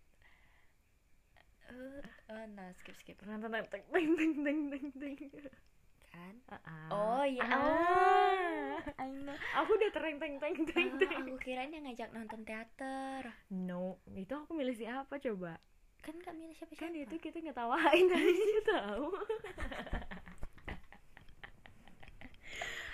uh, 1.71 2.03
uh, 2.27 2.45
nah 2.51 2.75
skip 2.75 2.99
skip. 2.99 3.15
Teng 3.23 3.39
teng 3.39 3.55
teng 3.71 3.83
teng 3.87 4.91
teng 4.99 5.15
kan? 6.11 6.33
Ah, 6.45 6.59
ah. 6.67 6.87
oh 6.91 7.23
ya 7.23 7.41
Ah. 7.41 7.55
oh 7.55 8.75
I 8.99 9.09
know. 9.09 9.35
Aku 9.63 9.71
udah 9.73 9.91
tereng 9.91 10.17
teng 10.17 10.35
teng 10.37 10.55
teng 10.67 10.89
Ah, 10.91 10.97
teng 10.99 11.23
aku 11.23 11.37
kirain 11.39 11.71
yang 11.71 11.87
ngajak 11.87 12.11
nonton 12.11 12.43
teater. 12.43 13.31
No 13.49 13.97
itu 14.11 14.33
aku 14.33 14.51
milih 14.53 14.75
siapa 14.75 15.17
coba? 15.17 15.57
Kan 16.01 16.17
gak 16.19 16.33
milih 16.33 16.53
siapa 16.57 16.73
kan 16.75 16.91
siapa 16.91 17.05
itu 17.07 17.15
kita 17.17 17.37
ngetawain 17.39 18.07
aja 18.17 18.59
tahu. 18.67 19.05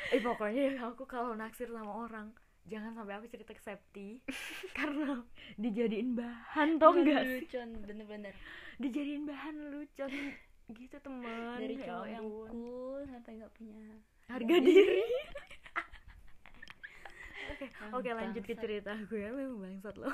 Eh 0.08 0.22
pokoknya 0.24 0.80
aku 0.88 1.04
kalau 1.04 1.36
naksir 1.36 1.68
sama 1.68 2.08
orang 2.08 2.32
jangan 2.68 2.92
sampai 2.96 3.16
aku 3.16 3.28
cerita 3.32 3.52
ke 3.56 3.64
Septi. 3.64 4.10
Karena 4.78 5.24
dijadiin 5.56 6.16
bahan 6.16 6.80
tau 6.80 6.92
enggak 6.96 7.24
sih? 7.24 7.48
bener-bener. 7.80 8.36
Dijadiin 8.78 9.24
bahan 9.24 9.72
lucon 9.72 10.12
gitu 10.72 10.98
teman. 11.00 11.60
Dari 11.60 11.76
Ya 11.80 11.86
cowok 11.88 12.08
yang 12.12 12.28
cool 12.52 13.00
sampai 13.08 13.32
nggak 13.40 13.52
punya 13.56 13.80
harga 14.28 14.56
diri. 14.60 15.04
oke 17.52 17.66
Ah, 17.80 17.90
oke 17.96 18.10
lanjut 18.12 18.44
ke 18.44 18.56
cerita 18.60 18.92
aku 18.92 19.16
ya 19.16 19.30
memang 19.32 19.58
bangsat 19.64 19.96
loh. 19.96 20.12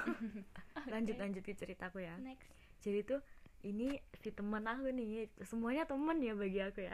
Lanjut 0.93 1.15
lanjut 1.15 1.41
ke 1.41 1.55
ceritaku 1.55 2.03
ya. 2.03 2.13
Next. 2.19 2.51
Jadi 2.83 2.99
tuh 3.07 3.19
ini 3.63 3.95
si 4.19 4.29
teman 4.35 4.67
aku 4.67 4.91
nih. 4.91 5.31
Semuanya 5.47 5.87
teman 5.87 6.19
ya 6.19 6.35
bagi 6.35 6.59
aku 6.59 6.85
ya. 6.85 6.93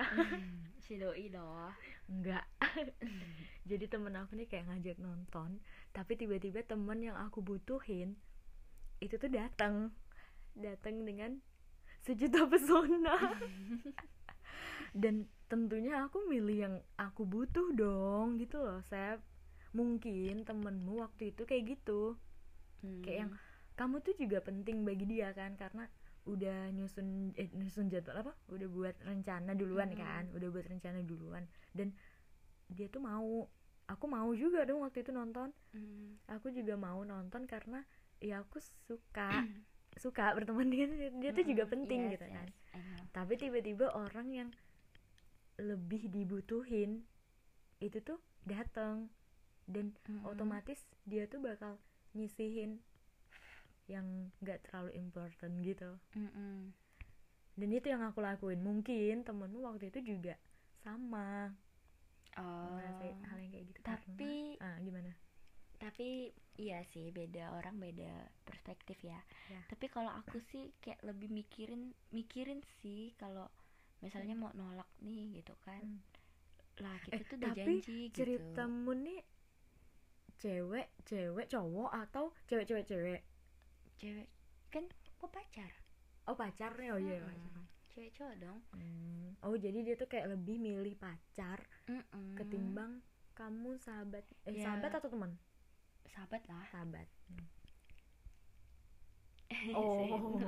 Si 0.79 0.95
doi 0.97 1.29
loh 1.29 1.73
enggak 2.09 2.45
jadi 3.69 3.85
temen 3.85 4.17
aku 4.17 4.33
nih 4.33 4.49
kayak 4.49 4.65
ngajak 4.65 4.97
nonton 4.97 5.61
tapi 5.93 6.17
tiba-tiba 6.17 6.65
temen 6.65 7.05
yang 7.05 7.17
aku 7.21 7.45
butuhin 7.45 8.17
itu 8.97 9.15
tuh 9.21 9.29
datang 9.29 9.93
datang 10.57 11.05
dengan 11.05 11.39
sejuta 12.03 12.47
pesona. 12.47 13.15
Dan 15.01 15.29
tentunya 15.49 16.05
aku 16.05 16.25
milih 16.29 16.57
yang 16.57 16.75
aku 16.97 17.25
butuh 17.25 17.73
dong 17.73 18.37
gitu 18.41 18.61
loh 18.61 18.81
Sep. 18.89 19.21
Mungkin 19.73 20.45
temenmu 20.45 21.01
waktu 21.05 21.33
itu 21.33 21.45
kayak 21.45 21.77
gitu. 21.77 22.17
Hmm. 22.79 23.03
kayak 23.03 23.27
yang 23.27 23.31
kamu 23.75 23.99
tuh 23.99 24.15
juga 24.15 24.39
penting 24.39 24.87
bagi 24.87 25.03
dia 25.03 25.35
kan 25.35 25.59
karena 25.59 25.83
udah 26.23 26.71
nyusun 26.71 27.35
eh, 27.35 27.51
nyusun 27.51 27.91
jadwal 27.91 28.23
apa? 28.23 28.33
Udah 28.47 28.67
buat 28.71 28.95
rencana 29.03 29.51
duluan 29.53 29.91
Hmm. 29.93 29.99
kan 29.99 30.23
udah 30.31 30.47
buat 30.49 30.65
rencana 30.67 31.03
duluan. 31.03 31.43
Dan 31.75 31.93
dia 32.71 32.87
tuh 32.87 33.03
mau. 33.03 33.47
Aku 33.89 34.05
mau 34.05 34.29
juga 34.37 34.69
dong 34.69 34.85
waktu 34.85 35.01
itu 35.01 35.09
nonton. 35.09 35.49
Hmm. 35.73 36.21
aku 36.29 36.53
juga 36.53 36.77
mau 36.77 37.01
nonton 37.01 37.49
karena 37.49 37.81
ya 38.21 38.45
aku 38.45 38.61
suka 38.85 39.29
suka 39.97 40.35
berteman 40.37 40.69
dengan 40.69 40.89
dia, 40.93 41.09
dia 41.09 41.31
tuh 41.33 41.45
juga 41.47 41.63
Mm-mm, 41.65 41.73
penting 41.73 42.01
yes, 42.05 42.11
gitu 42.17 42.27
kan. 42.29 42.47
yes, 42.47 42.55
know. 42.77 43.03
tapi 43.15 43.33
tiba-tiba 43.39 43.85
orang 43.95 44.27
yang 44.29 44.49
lebih 45.59 46.07
dibutuhin 46.07 47.03
itu 47.79 47.99
tuh 47.99 48.19
datang 48.45 49.09
dan 49.67 49.91
Mm-mm. 50.07 50.23
otomatis 50.27 50.79
dia 51.03 51.25
tuh 51.27 51.39
bakal 51.43 51.79
nyisihin 52.15 52.79
yang 53.89 54.29
gak 54.45 54.61
terlalu 54.69 54.93
important 54.95 55.53
gitu. 55.65 55.97
Mm-mm. 56.15 56.71
dan 57.59 57.69
itu 57.73 57.87
yang 57.89 58.05
aku 58.05 58.21
lakuin. 58.21 58.61
Mungkin 58.61 59.25
temenmu 59.25 59.65
waktu 59.65 59.91
itu 59.91 60.15
juga 60.15 60.37
sama. 60.79 61.51
Oh. 62.39 62.79
hal 62.79 63.35
yang 63.41 63.51
kayak 63.51 63.65
gitu 63.67 63.79
tapi 63.83 64.55
karena, 64.55 64.63
ah 64.63 64.77
gimana 64.79 65.11
tapi 65.79 66.27
iya 66.55 66.83
sih 66.85 67.07
beda 67.09 67.55
orang 67.55 67.79
beda 67.79 68.11
perspektif 68.43 68.99
ya 69.01 69.19
Ya. 69.47 69.63
tapi 69.65 69.87
kalau 69.87 70.11
aku 70.11 70.43
sih 70.43 70.75
kayak 70.77 70.99
lebih 71.01 71.31
mikirin 71.31 71.81
mikirin 72.11 72.59
sih 72.79 73.15
kalau 73.15 73.47
misalnya 73.99 74.35
mau 74.35 74.51
nolak 74.53 74.87
nih 74.99 75.39
gitu 75.39 75.55
kan 75.63 75.79
Hmm. 75.79 76.03
lah 76.79 76.95
kita 77.01 77.15
Eh, 77.15 77.23
tuh 77.25 77.35
udah 77.35 77.51
tapi 77.51 77.63
janji 77.79 77.97
gitu 78.07 78.15
ceritamu 78.15 78.91
nih 78.93 79.21
cewek 80.35 80.87
cewek 81.03 81.47
cowok 81.47 81.91
atau 81.97 82.31
cewek 82.45 82.65
cewek 82.65 82.85
cewek 82.85 83.21
cewek 83.95 84.27
kan 84.69 84.87
mau 85.19 85.27
pacar 85.27 85.71
oh 86.23 86.35
pacarnya 86.35 86.95
oh 86.95 86.99
iya 86.99 87.19
Mm-mm. 87.19 87.27
pacar. 87.27 87.63
cewek 87.89 88.11
cowok 88.15 88.35
dong 88.37 88.59
Hmm. 88.71 89.35
oh 89.43 89.55
jadi 89.55 89.79
dia 89.81 89.95
tuh 89.95 90.07
kayak 90.07 90.31
lebih 90.31 90.55
milih 90.57 90.95
pacar 90.95 91.59
Mm-mm. 91.87 92.35
ketimbang 92.35 93.03
kamu 93.33 93.75
sahabat 93.77 94.23
eh 94.43 94.55
Ya. 94.55 94.63
sahabat 94.65 94.91
atau 94.93 95.09
teman 95.09 95.35
sahabat 96.13 96.41
lah. 96.49 96.63
Sahabat. 96.71 97.07
Hmm. 97.29 97.47
Oh. 99.75 100.39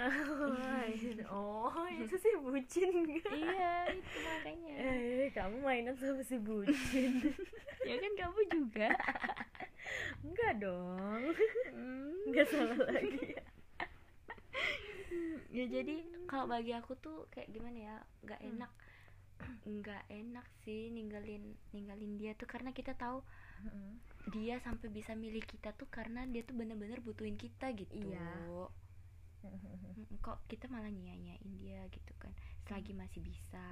Oh 1.28 1.84
itu 1.92 2.14
sih 2.16 2.34
bucin 2.40 3.04
iya 3.28 3.84
itu 3.92 4.16
makanya. 4.24 4.74
Eh 4.86 5.28
kamu 5.34 5.60
mainan 5.60 5.92
sama 5.98 6.22
si 6.24 6.40
bucin. 6.40 7.34
Ya 7.84 7.94
kan 8.00 8.12
kamu 8.16 8.40
juga. 8.48 8.88
Enggak 10.24 10.52
dong. 10.62 11.22
Hmm. 11.68 12.16
enggak 12.30 12.46
salah 12.48 12.78
lagi. 12.88 13.34
Ya 15.50 15.64
jadi 15.66 15.96
kalau 16.24 16.46
bagi 16.46 16.72
aku 16.72 16.94
tuh 16.96 17.26
kayak 17.34 17.50
gimana 17.50 17.76
ya 17.76 17.96
nggak 18.24 18.40
Hmm. 18.40 18.50
enak. 18.56 18.72
Nggak 19.80 20.04
enak 20.08 20.46
sih 20.62 20.88
ninggalin 20.92 21.56
ninggalin 21.72 22.16
dia 22.16 22.32
tuh 22.36 22.44
karena 22.44 22.70
kita 22.72 22.92
tahu 22.94 23.24
Dia 24.30 24.60
sampai 24.62 24.92
bisa 24.92 25.16
milih 25.16 25.42
kita 25.42 25.74
tuh 25.74 25.88
karena 25.90 26.22
dia 26.28 26.44
tuh 26.46 26.54
bener-bener 26.54 27.02
butuhin 27.02 27.34
kita 27.34 27.72
gitu. 27.74 27.98
Iya. 27.98 28.30
Kok 30.20 30.44
kita 30.46 30.68
malah 30.68 30.92
nyanyain 30.92 31.50
dia 31.56 31.88
gitu 31.88 32.12
kan 32.20 32.30
selagi 32.68 32.92
masih 32.92 33.24
bisa. 33.24 33.64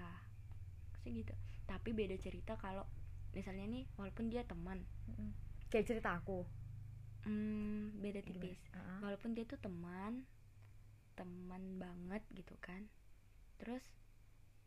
Sih 1.05 1.12
gitu. 1.12 1.35
Tapi 1.68 1.92
beda 1.92 2.16
cerita 2.18 2.57
kalau 2.59 2.88
misalnya 3.37 3.68
nih 3.68 3.85
walaupun 4.01 4.33
dia 4.33 4.42
teman. 4.42 4.83
Mm-mm. 5.12 5.31
kayak 5.68 5.85
cerita 5.85 6.16
aku. 6.16 6.48
Hmm, 7.29 7.92
beda 8.01 8.24
tipis. 8.24 8.57
Ah. 8.72 9.05
walaupun 9.05 9.37
dia 9.37 9.44
tuh 9.44 9.61
teman 9.61 10.24
teman 11.18 11.62
banget 11.77 12.22
gitu 12.33 12.55
kan. 12.62 12.88
Terus 13.59 13.83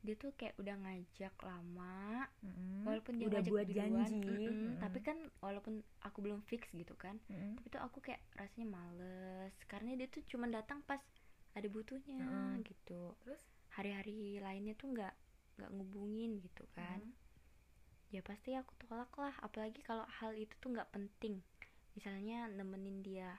dia 0.01 0.15
tuh 0.17 0.33
kayak 0.33 0.57
udah 0.57 0.75
ngajak 0.81 1.35
lama 1.45 2.25
Mm-mm. 2.41 2.81
walaupun 2.89 3.13
dia 3.21 3.29
udah 3.29 3.41
ngajak 3.41 3.53
buat 3.53 3.65
duluan, 3.69 3.89
janji 3.93 4.45
Mm-mm. 4.49 4.79
tapi 4.81 4.99
kan 4.99 5.17
walaupun 5.39 5.73
aku 6.01 6.17
belum 6.25 6.41
fix 6.45 6.65
gitu 6.73 6.97
kan 6.97 7.21
Mm-mm. 7.29 7.53
tapi 7.57 7.67
tuh 7.69 7.81
aku 7.81 7.97
kayak 8.01 8.21
rasanya 8.33 8.67
males 8.67 9.53
karena 9.69 9.93
dia 9.93 10.09
tuh 10.09 10.25
cuma 10.25 10.49
datang 10.49 10.81
pas 10.83 11.01
ada 11.53 11.67
butuhnya 11.67 12.57
Mm. 12.57 12.63
gitu 12.65 13.13
terus 13.21 13.41
hari-hari 13.71 14.39
lainnya 14.39 14.73
tuh 14.73 14.89
nggak 14.89 15.13
nggak 15.59 15.71
ngubungin 15.75 16.41
gitu 16.41 16.65
kan 16.73 16.97
Mm. 16.97 17.13
ya 18.09 18.21
pasti 18.25 18.57
aku 18.57 18.73
tolak 18.81 19.11
lah 19.15 19.35
apalagi 19.39 19.79
kalau 19.83 20.03
hal 20.19 20.33
itu 20.33 20.51
tuh 20.57 20.73
nggak 20.73 20.89
penting 20.89 21.39
misalnya 21.93 22.47
nemenin 22.49 23.03
dia 23.03 23.35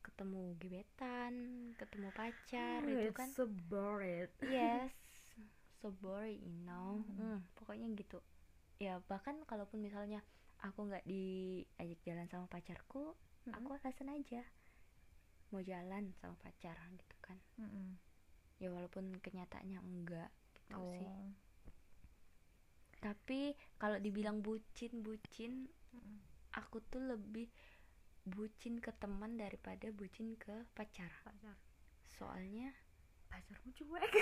ketemu 0.00 0.56
gebetan 0.56 1.34
ketemu 1.76 2.08
pacar 2.12 2.80
Oh, 2.84 2.92
itu 2.92 3.12
kan 3.12 3.28
so 3.32 3.44
boring 3.68 4.28
yes 4.48 4.92
so 5.80 5.88
boring 6.02 6.40
you 6.44 6.54
know 6.68 7.00
Hmm. 7.16 7.16
Hmm, 7.18 7.38
pokoknya 7.58 7.86
gitu 7.96 8.18
ya 8.80 9.00
bahkan 9.10 9.36
kalaupun 9.50 9.78
misalnya 9.86 10.20
aku 10.66 10.88
nggak 10.88 11.04
diajak 11.08 12.00
jalan 12.06 12.26
sama 12.30 12.46
pacarku 12.48 13.16
Mm-mm. 13.48 13.54
aku 13.56 13.68
alasan 13.76 14.08
aja 14.12 14.42
mau 15.50 15.62
jalan 15.64 16.04
sama 16.20 16.34
pacar 16.44 16.76
gitu 17.00 17.16
kan 17.26 17.38
Mm-mm. 17.60 17.88
ya 18.62 18.68
walaupun 18.70 19.04
kenyataannya 19.24 19.78
enggak 19.82 20.30
gitu 20.56 20.76
sih 20.96 21.08
oh 21.08 21.32
tapi 23.00 23.40
kalau 23.80 23.96
dibilang 24.04 24.38
bucin 24.46 24.92
bucin 25.06 25.52
Mm-mm. 25.94 26.18
aku 26.60 26.76
tuh 26.92 27.02
lebih 27.12 27.48
bucin 28.34 28.74
ke 28.84 28.92
teman 29.02 29.32
daripada 29.42 29.86
bucin 30.00 30.28
ke 30.44 30.54
pacar 30.76 31.10
pacar 31.24 31.56
soalnya 32.18 32.70
pacarmu 33.30 33.70
cuek. 33.72 34.12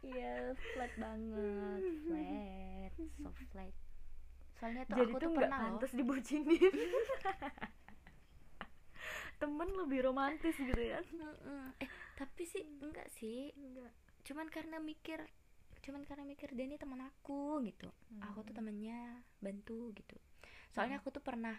Iya 0.00 0.56
flat 0.56 0.92
banget 0.96 1.80
flat 2.08 2.92
so 3.20 3.28
flat. 3.52 3.74
Soalnya 4.56 4.82
tuh 4.88 4.96
jadi 4.96 5.12
aku 5.12 5.18
tuh 5.20 5.30
nggak 5.30 5.52
pantas 5.52 5.92
dibucinin. 5.92 6.72
Temen 9.40 9.68
lebih 9.76 10.00
romantis 10.04 10.56
gitu 10.56 10.72
ya. 10.80 11.04
Eh 11.80 11.88
tapi 12.16 12.44
sih 12.44 12.64
enggak 12.80 13.08
sih. 13.12 13.52
Enggak. 13.52 13.92
Cuman 14.24 14.48
karena 14.48 14.80
mikir 14.80 15.20
cuman 15.80 16.04
karena 16.04 16.24
mikir 16.24 16.52
dia 16.52 16.64
ini 16.64 16.76
teman 16.76 17.00
aku 17.00 17.60
gitu. 17.64 17.88
Aku 18.24 18.40
tuh 18.40 18.52
Hmm. 18.52 18.64
temennya 18.64 19.00
bantu 19.36 19.92
gitu. 19.92 20.16
Soalnya 20.72 20.96
Hmm. 20.96 21.04
aku 21.04 21.12
tuh 21.12 21.24
pernah 21.24 21.56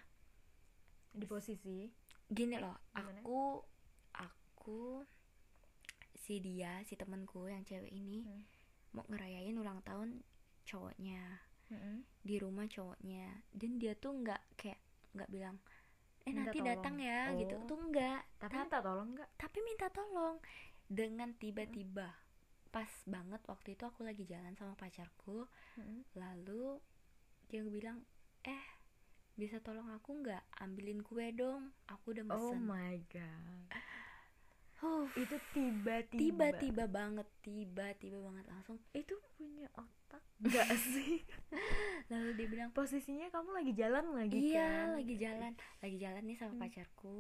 di 1.14 1.26
posisi? 1.26 1.90
Gini 2.26 2.58
loh 2.58 2.74
Gimana? 2.90 3.22
aku 3.22 3.66
aku 4.14 5.04
si 6.14 6.38
dia 6.38 6.80
si 6.84 6.94
temanku 6.94 7.46
yang 7.46 7.62
cewek 7.62 7.90
ini 7.90 8.22
Hmm. 8.22 8.44
mau 8.92 9.06
ngerayain 9.06 9.56
ulang 9.56 9.80
tahun 9.82 10.22
cowoknya. 10.64 11.48
Mm-mm. 11.68 12.04
di 12.22 12.36
rumah 12.36 12.68
cowoknya. 12.68 13.48
Dan 13.50 13.80
dia 13.80 13.96
tuh 13.96 14.12
nggak 14.14 14.42
kayak 14.56 14.76
nggak 15.12 15.30
bilang 15.30 15.56
eh 16.22 16.30
Minta 16.30 16.44
nanti 16.46 16.60
tolong. 16.60 16.68
datang 16.70 16.96
ya 17.00 17.20
gitu. 17.34 17.56
Oh. 17.56 17.64
tuh 17.66 17.80
enggak 17.80 18.22
tapi 18.38 18.52
Tap- 18.52 18.62
minta 18.62 18.80
tolong 18.82 19.10
enggak 19.10 19.30
tapi 19.36 19.58
minta 19.62 19.88
tolong. 19.88 20.36
Dengan 20.86 21.30
tiba-tiba 21.34 22.08
pas 22.70 22.92
banget 23.06 23.40
waktu 23.46 23.74
itu 23.74 23.84
aku 23.84 24.04
lagi 24.04 24.24
jalan 24.24 24.52
sama 24.54 24.76
pacarku 24.76 25.48
lalu 26.14 26.80
dia 27.48 27.64
bilang 27.66 28.04
eh 28.44 28.64
bisa 29.34 29.58
tolong 29.60 29.88
aku 29.90 30.12
nggak? 30.18 30.44
Ambilin 30.60 31.00
kue 31.02 31.32
dong. 31.32 31.72
Aku 31.88 32.12
udah 32.12 32.28
oh 32.30 32.52
mesen. 32.52 32.62
my 32.62 33.00
god 33.08 33.72
Huh, 34.82 35.06
itu 35.14 35.38
tiba-tiba. 35.54 36.58
Tiba-tiba 36.58 36.86
banget 36.90 37.28
tiba-tiba 37.46 38.18
banget 38.28 38.46
langsung. 38.50 38.78
Itu 38.92 39.14
punya 39.38 39.68
otak 39.78 40.24
enggak 40.42 40.68
sih? 40.94 41.22
Lalu 42.12 42.30
dia 42.38 42.48
bilang 42.54 42.72
posisinya 42.74 43.28
kamu 43.30 43.50
lagi 43.58 43.74
jalan 43.78 44.06
lagi 44.18 44.40
iya 44.54 44.66
kan? 44.66 44.98
lagi 44.98 45.16
jalan. 45.24 45.54
Lagi 45.84 45.98
jalan 46.04 46.24
nih 46.26 46.38
sama 46.42 46.54
Hmm. 46.54 46.62
pacarku. 46.62 47.18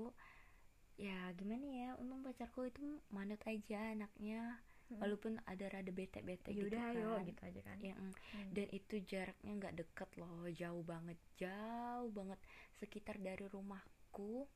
Ya 0.98 1.18
gimana 1.40 1.66
ya? 1.66 1.90
Untung 2.02 2.22
pacarku 2.26 2.62
itu 2.68 2.82
manut 3.16 3.42
aja 3.46 3.94
anaknya. 3.96 4.60
Mm. 4.92 5.00
walaupun 5.00 5.40
ada 5.48 5.72
rada 5.72 5.88
bete-bete 5.88 6.52
ya 6.52 6.68
gitu 6.68 6.68
udah 6.68 6.84
kan. 6.84 6.92
ayo 6.92 7.12
gitu 7.24 7.42
aja 7.48 7.62
kan. 7.64 7.78
Ya, 7.80 7.96
mm. 7.96 8.12
Hmm. 8.36 8.52
dan 8.52 8.68
itu 8.76 8.96
jaraknya 9.08 9.52
nggak 9.56 9.76
deket 9.80 10.10
loh. 10.20 10.44
Jauh 10.52 10.84
banget 10.84 11.16
jauh 11.40 12.12
banget. 12.12 12.36
Sekitar 12.76 13.16
dari 13.24 13.48
rumahku 13.48 14.52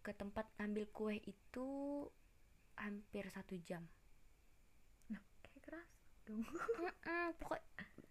ke 0.00 0.12
tempat 0.16 0.48
ambil 0.56 0.88
kue 0.88 1.20
itu 1.20 1.68
hampir 2.78 3.24
satu 3.28 3.54
jam. 3.60 3.82
Kayak 5.42 5.60
keras 5.62 5.90
dong. 6.24 6.42
Pokok 7.38 7.60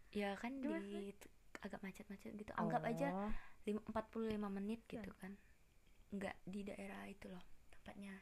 ya 0.10 0.34
kan 0.36 0.52
Gimana 0.58 0.82
di 0.82 1.14
agak 1.60 1.80
macet-macet 1.82 2.32
gitu. 2.34 2.52
Anggap 2.54 2.84
aja 2.84 3.08
Oh. 3.10 3.32
lim- 3.64 3.84
45 3.84 4.48
menit 4.50 4.82
gitu 4.86 5.02
Ya. 5.02 5.16
kan. 5.18 5.34
Nggak 6.10 6.36
di 6.44 6.62
daerah 6.64 7.04
itu 7.06 7.28
loh 7.28 7.44
tempatnya. 7.70 8.16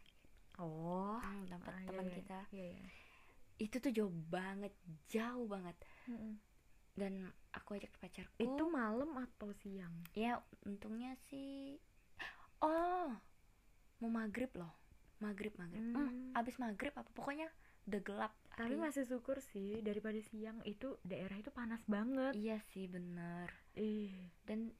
Oh. 0.57 1.19
Hmm, 1.19 1.45
tempat 1.45 1.69
Ah, 1.69 1.79
iya, 1.79 1.87
teman 1.87 2.05
iya. 2.05 2.15
kita. 2.15 2.39
Iya 2.49 2.65
iya. 2.71 2.87
Itu 3.57 3.75
tuh 3.77 3.91
jauh 3.91 4.13
banget 4.27 4.73
jauh 5.07 5.45
banget. 5.45 5.75
Mm-mm. 6.05 6.35
dan 6.95 7.27
aku 7.51 7.75
ajak 7.75 7.91
pacarku 7.99 8.39
itu 8.39 8.63
malam 8.65 9.11
atau 9.19 9.51
siang? 9.51 9.91
Ya 10.15 10.39
untungnya 10.63 11.11
sih 11.27 11.75
oh 12.63 13.11
mau 13.99 14.07
maghrib 14.09 14.47
loh 14.55 14.71
maghrib 15.19 15.53
maghrib. 15.55 15.81
Hmm. 15.81 16.09
Hmm, 16.09 16.37
abis 16.37 16.55
maghrib 16.59 16.93
apa? 16.95 17.09
Pokoknya 17.15 17.47
udah 17.85 18.01
gelap 18.01 18.33
tapi 18.55 18.73
masih 18.79 19.05
syukur 19.05 19.37
sih 19.53 19.83
daripada 19.85 20.17
siang 20.31 20.57
itu 20.65 20.95
daerah 21.03 21.35
itu 21.35 21.51
panas 21.51 21.83
banget. 21.85 22.31
Iya 22.33 22.57
sih 22.71 22.87
bener. 22.87 23.51
Ih. 23.75 24.31
Dan 24.47 24.71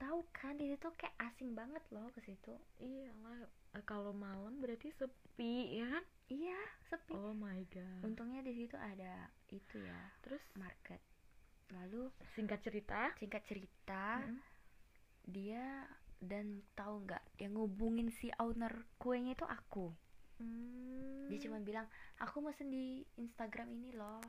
tahu 0.00 0.24
kan 0.32 0.56
di 0.56 0.72
situ 0.72 0.88
kayak 0.96 1.12
asing 1.20 1.52
banget 1.52 1.84
loh 1.92 2.08
ke 2.16 2.24
situ. 2.24 2.56
Iya 2.80 3.12
lah. 3.20 3.44
Eh, 3.76 3.84
kalau 3.84 4.16
malam 4.16 4.64
berarti 4.64 4.88
sepi 4.96 5.76
ya 5.76 5.86
kan? 5.92 6.04
Iya 6.32 6.60
sepi. 6.88 7.12
Oh 7.14 7.36
my 7.36 7.60
god. 7.68 8.00
Untungnya 8.00 8.40
di 8.40 8.56
situ 8.56 8.80
ada 8.80 9.28
itu 9.52 9.76
ya 9.76 10.00
terus? 10.24 10.40
market. 10.56 11.04
Lalu 11.68 12.08
singkat 12.32 12.64
cerita? 12.64 13.12
singkat 13.20 13.44
cerita 13.44 14.24
Mm-mm. 14.24 14.40
dia 15.28 15.84
dan 16.18 16.62
tahu 16.72 17.02
nggak 17.02 17.22
yang 17.38 17.54
ngubungin 17.54 18.10
si 18.10 18.28
owner 18.36 18.86
kuenya 18.96 19.32
itu 19.32 19.44
aku. 19.44 19.94
Hmm. 20.38 21.26
dia 21.26 21.42
cuma 21.42 21.58
bilang 21.58 21.82
aku 22.16 22.38
mesen 22.38 22.70
di 22.70 23.02
Instagram 23.16 23.74
ini 23.74 23.90
loh 23.90 24.22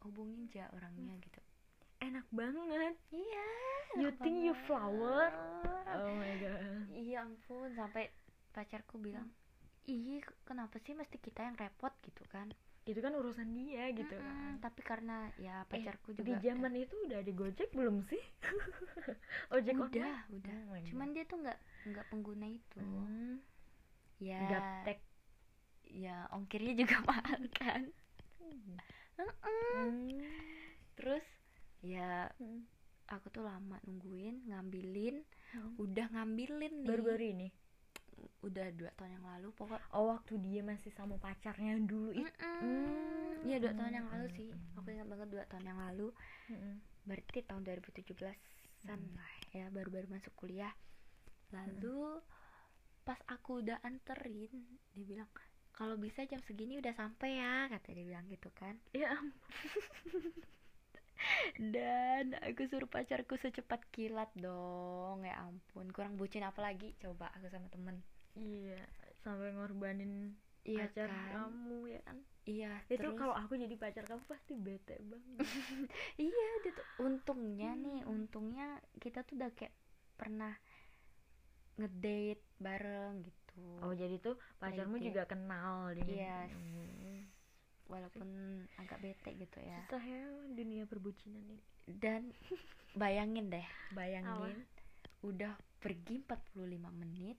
hubungin 0.00 0.46
aja 0.46 0.70
orangnya 0.70 1.18
gitu. 1.18 1.42
Enak 1.98 2.26
banget. 2.30 2.94
Iya 3.10 3.48
You 3.98 4.10
think 4.16 4.40
you 4.40 4.54
flower? 4.64 5.28
oh 5.92 6.14
my 6.14 6.34
god. 6.42 6.86
Iya 6.88 7.22
ampun 7.22 7.74
sampai 7.74 8.08
pacarku 8.50 8.96
bilang 8.96 9.28
ih 9.82 10.22
kenapa 10.42 10.78
sih 10.78 10.94
mesti 10.94 11.18
kita 11.18 11.42
yang 11.42 11.58
repot? 11.58 11.90
Gitu 12.00 12.22
kan. 12.30 12.46
Itu 12.82 12.98
kan 12.98 13.14
urusan 13.14 13.50
dia 13.50 13.90
gitu 13.90 14.14
kan. 14.14 14.58
tapi 14.58 14.80
karena 14.80 15.26
ya 15.36 15.66
pacarku 15.66 16.14
Eh, 16.14 16.22
juga 16.22 16.26
di 16.26 16.34
zaman 16.40 16.72
itu 16.74 16.94
udah 17.02 17.18
ada 17.18 17.32
gojek 17.32 17.70
belum 17.70 18.02
sih 18.02 18.22
ojek 19.52 19.76
udah 19.76 19.84
online? 19.84 20.32
udah. 20.32 20.58
Oh 20.68 20.78
cuman 20.88 21.08
dia 21.12 21.24
tuh 21.24 21.38
nggak 21.38 21.58
nggak 21.88 22.06
pengguna 22.08 22.46
itu. 22.48 22.78
Hmm, 22.80 23.36
ya. 24.18 24.40
Gaptek 24.48 24.98
ya 25.92 26.16
ongkirnya 26.32 26.72
juga 26.74 26.96
mahal 27.10 27.42
kan? 27.52 27.82
Hmm. 29.16 30.08
terus 30.96 31.24
ya 31.82 32.28
Hmm. 32.38 32.64
aku 33.08 33.28
tuh 33.28 33.44
lama 33.44 33.76
nungguin 33.84 34.48
ngambilin. 34.48 35.20
Hmm. 35.52 35.76
udah 35.76 36.06
ngambilin 36.10 36.72
nih. 36.80 36.88
Baru-baru 36.88 37.24
ini? 37.28 37.48
Udah 38.40 38.72
dua 38.72 38.90
tahun 38.96 39.20
yang 39.20 39.26
lalu 39.28 39.48
pokok. 39.52 39.80
Oh 39.92 40.08
waktu 40.08 40.40
dia 40.40 40.64
masih 40.64 40.88
sama 40.90 41.18
pacarnya 41.18 41.76
dulu 41.78 42.10
itu 42.14 42.24
Mm-mm. 42.24 43.44
Iya 43.44 43.56
dua 43.58 43.72
tahun 43.74 43.92
yang 43.92 44.06
lalu 44.08 44.26
Mm, 44.28 44.34
sih. 44.34 44.48
Mm, 44.48 44.56
mm. 44.56 44.76
aku 44.78 44.88
ingat 44.90 45.08
banget 45.10 45.28
dua 45.28 45.44
tahun 45.46 45.64
yang 45.66 45.78
lalu. 45.80 46.08
Mm-mm. 46.48 46.74
berarti 47.02 47.38
tahun 47.42 47.62
2017an 47.66 48.38
Mm. 48.86 49.14
lah 49.18 49.34
ya 49.52 49.68
baru-baru 49.68 50.08
masuk 50.08 50.32
kuliah. 50.36 50.72
Lalu 51.52 52.20
pas 53.04 53.18
aku 53.28 53.60
udah 53.60 53.78
anterin 53.84 54.52
dia 54.94 55.04
bilang 55.04 55.28
kalau 55.72 55.98
bisa 55.98 56.22
jam 56.28 56.38
segini 56.44 56.78
udah 56.78 56.94
sampai 56.94 57.40
ya 57.40 57.66
kata 57.68 57.92
dia 57.92 58.04
bilang 58.04 58.26
gitu 58.28 58.48
kan. 58.56 58.76
Ya 58.92 59.12
dan 61.72 62.34
aku 62.42 62.66
suruh 62.66 62.90
pacarku 62.90 63.38
secepat 63.38 63.86
kilat 63.94 64.32
dong 64.34 65.22
ya 65.22 65.38
ampun. 65.44 65.92
Kurang 65.94 66.18
bucin 66.18 66.42
apa 66.42 66.58
lagi 66.64 66.96
coba 66.98 67.30
aku 67.36 67.46
sama 67.52 67.68
temen. 67.68 68.00
Iya 68.34 68.80
sampai 69.22 69.54
ngorbanin 69.54 70.34
iya 70.62 70.86
pacar 70.86 71.08
kan? 71.08 71.26
kamu 71.50 71.78
ya 71.88 72.00
kan? 72.02 72.18
Iya 72.42 72.72
itu 72.86 72.98
terus? 72.98 73.14
kalau 73.14 73.34
aku 73.34 73.54
jadi 73.54 73.74
pacar 73.74 74.04
kamu 74.04 74.22
pasti 74.26 74.52
bete 74.54 74.96
banget. 75.02 75.38
Iya 76.26 76.48
dia 76.62 76.72
tuh 76.72 76.86
untungnya 77.00 77.70
nih 77.74 78.00
Hmm. 78.02 78.12
untungnya 78.14 78.66
kita 78.98 79.22
tuh 79.22 79.38
udah 79.38 79.50
kayak 79.52 79.74
pernah 80.14 80.54
ngedate 81.76 82.42
bareng 82.58 83.22
gitu. 83.22 83.64
Oh 83.80 83.92
jadi 83.92 84.16
tuh 84.18 84.36
pacarmu 84.58 84.98
juga 84.98 85.24
kenal 85.24 85.92
dengan 85.92 86.46
Yes. 86.46 86.52
Hmm. 86.52 87.18
walaupun 87.86 88.28
agak 88.78 88.98
bete 89.00 89.30
gitu 89.36 89.58
ya. 89.60 89.84
Susah 89.84 90.00
ya 90.00 90.22
dunia 90.50 90.86
perbucinan 90.86 91.42
ini. 91.42 91.58
Dan 91.84 92.30
bayangin 92.94 93.50
deh 93.50 93.66
bayangin. 93.92 94.62
Udah 95.22 95.52
pergi 95.78 96.22
45 96.22 96.58
menit 96.92 97.38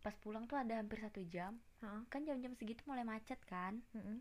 pas 0.00 0.16
pulang 0.16 0.44
tuh 0.44 0.56
ada 0.56 0.76
hampir 0.76 0.98
satu 0.98 1.20
jam. 1.24 1.56
Hah? 1.80 2.04
kan 2.08 2.24
jam-jam 2.24 2.52
segitu 2.52 2.80
mulai 2.84 3.04
macet 3.04 3.40
kan? 3.44 3.80
Mm-mm. 3.92 4.20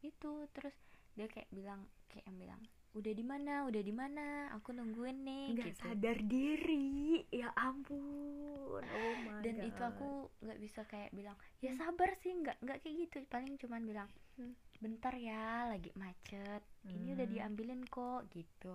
itu 0.00 0.32
terus 0.50 0.72
dia 1.12 1.28
kayak 1.28 1.48
bilang 1.50 1.80
kayak 2.08 2.24
yang 2.24 2.38
bilang 2.38 2.60
udah 2.90 3.12
di 3.12 3.22
mana? 3.22 3.54
Udah 3.64 3.80
di 3.80 3.92
mana? 3.92 4.26
Aku 4.56 4.72
nungguin 4.72 5.22
nih 5.22 5.44
nggak 5.54 5.68
gitu. 5.70 5.80
sadar 5.80 6.16
diri. 6.20 7.22
Ya 7.28 7.52
ampun. 7.54 8.80
Oh 8.80 9.14
my 9.22 9.40
dan 9.40 9.56
God. 9.56 9.68
itu 9.68 9.82
aku 9.84 10.08
nggak 10.40 10.58
bisa 10.58 10.80
kayak 10.84 11.12
bilang 11.12 11.36
ya 11.60 11.70
sabar 11.72 12.10
sih 12.16 12.32
nggak 12.32 12.56
nggak 12.58 12.78
kayak 12.80 12.94
gitu. 13.06 13.16
Paling 13.28 13.54
cuman 13.56 13.82
bilang 13.84 14.08
Hmm. 14.34 14.56
bentar 14.80 15.12
ya 15.12 15.68
lagi 15.68 15.92
macet. 15.94 16.64
Ini 16.82 17.12
udah 17.12 17.26
Hmm. 17.28 17.34
diambilin 17.36 17.82
kok 17.84 18.24
gitu. 18.32 18.72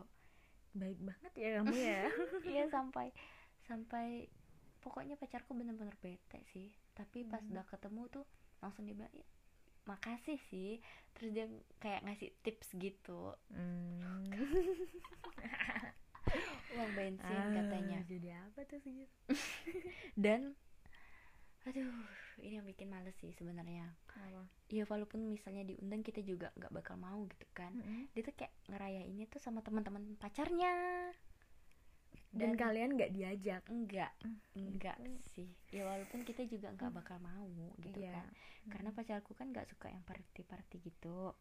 Baik 0.71 0.99
banget 1.01 1.34
ya 1.34 1.49
kamu 1.58 1.73
ya. 1.73 2.01
Iya 2.53 2.63
sampai 2.75 3.10
sampai 3.65 4.29
pokoknya 4.86 5.17
pacarku 5.17 5.58
bener-bener 5.58 5.98
bete 5.98 6.45
sih. 6.54 6.69
Tapi 6.93 7.26
pas 7.26 7.41
Hmm. 7.41 7.52
udah 7.52 7.65
ketemu 7.65 8.02
tuh 8.13 8.26
langsung 8.62 8.86
dia 8.86 8.93
bilang 8.93 9.10
"Ya, 9.12 9.26
makasih 9.84 10.38
sih. 10.48 10.78
Terus 11.13 11.30
dia 11.34 11.45
kayak 11.80 12.06
ngasih 12.06 12.30
tips 12.41 12.69
gitu. 12.78 13.34
Hmm. 13.50 14.30
uang 16.76 16.91
bensin 16.93 17.24
Ah, 17.24 17.54
katanya. 17.54 18.00
jadi 18.04 18.30
apa 18.43 18.65
tuh 18.65 18.80
segitu 18.82 19.13
dan 20.19 20.54
aduh 21.65 21.88
ini 22.38 22.60
yang 22.60 22.67
bikin 22.67 22.89
males 22.89 23.15
sih 23.17 23.32
sebenarnya. 23.32 23.89
Ya 24.67 24.84
walaupun 24.84 25.21
misalnya 25.24 25.63
diundang 25.63 26.02
kita 26.02 26.21
juga 26.21 26.50
nggak 26.54 26.74
bakal 26.74 26.98
mau 26.98 27.26
gitu 27.26 27.45
kan. 27.54 27.74
Mm-mm. 27.74 28.10
dia 28.12 28.21
tuh 28.21 28.34
kayak 28.34 28.54
ngerayainnya 28.67 29.26
tuh 29.28 29.39
sama 29.39 29.62
teman-teman 29.62 30.17
pacarnya 30.17 30.74
dan, 32.36 32.52
Dan- 32.52 32.60
kalian 32.60 32.89
nggak 32.93 33.12
diajak 33.12 33.63
enggak 33.65 34.12
Mm, 34.21 34.39
enggak 34.67 34.98
itu. 35.00 35.15
sih 35.32 35.50
ya 35.71 35.84
walaupun 35.84 36.21
kita 36.21 36.43
juga 36.43 36.69
nggak 36.69 36.91
Mm. 36.91 36.98
bakal 36.98 37.17
mau 37.19 37.48
gitu 37.80 37.95
Iya. 37.98 38.12
kan 38.13 38.28
karena 38.65 38.89
pacarku 38.91 39.32
kan 39.32 39.48
nggak 39.50 39.67
suka 39.67 39.88
yang 39.88 40.04
party 40.04 40.41
party 40.43 40.78
gitu 40.82 41.32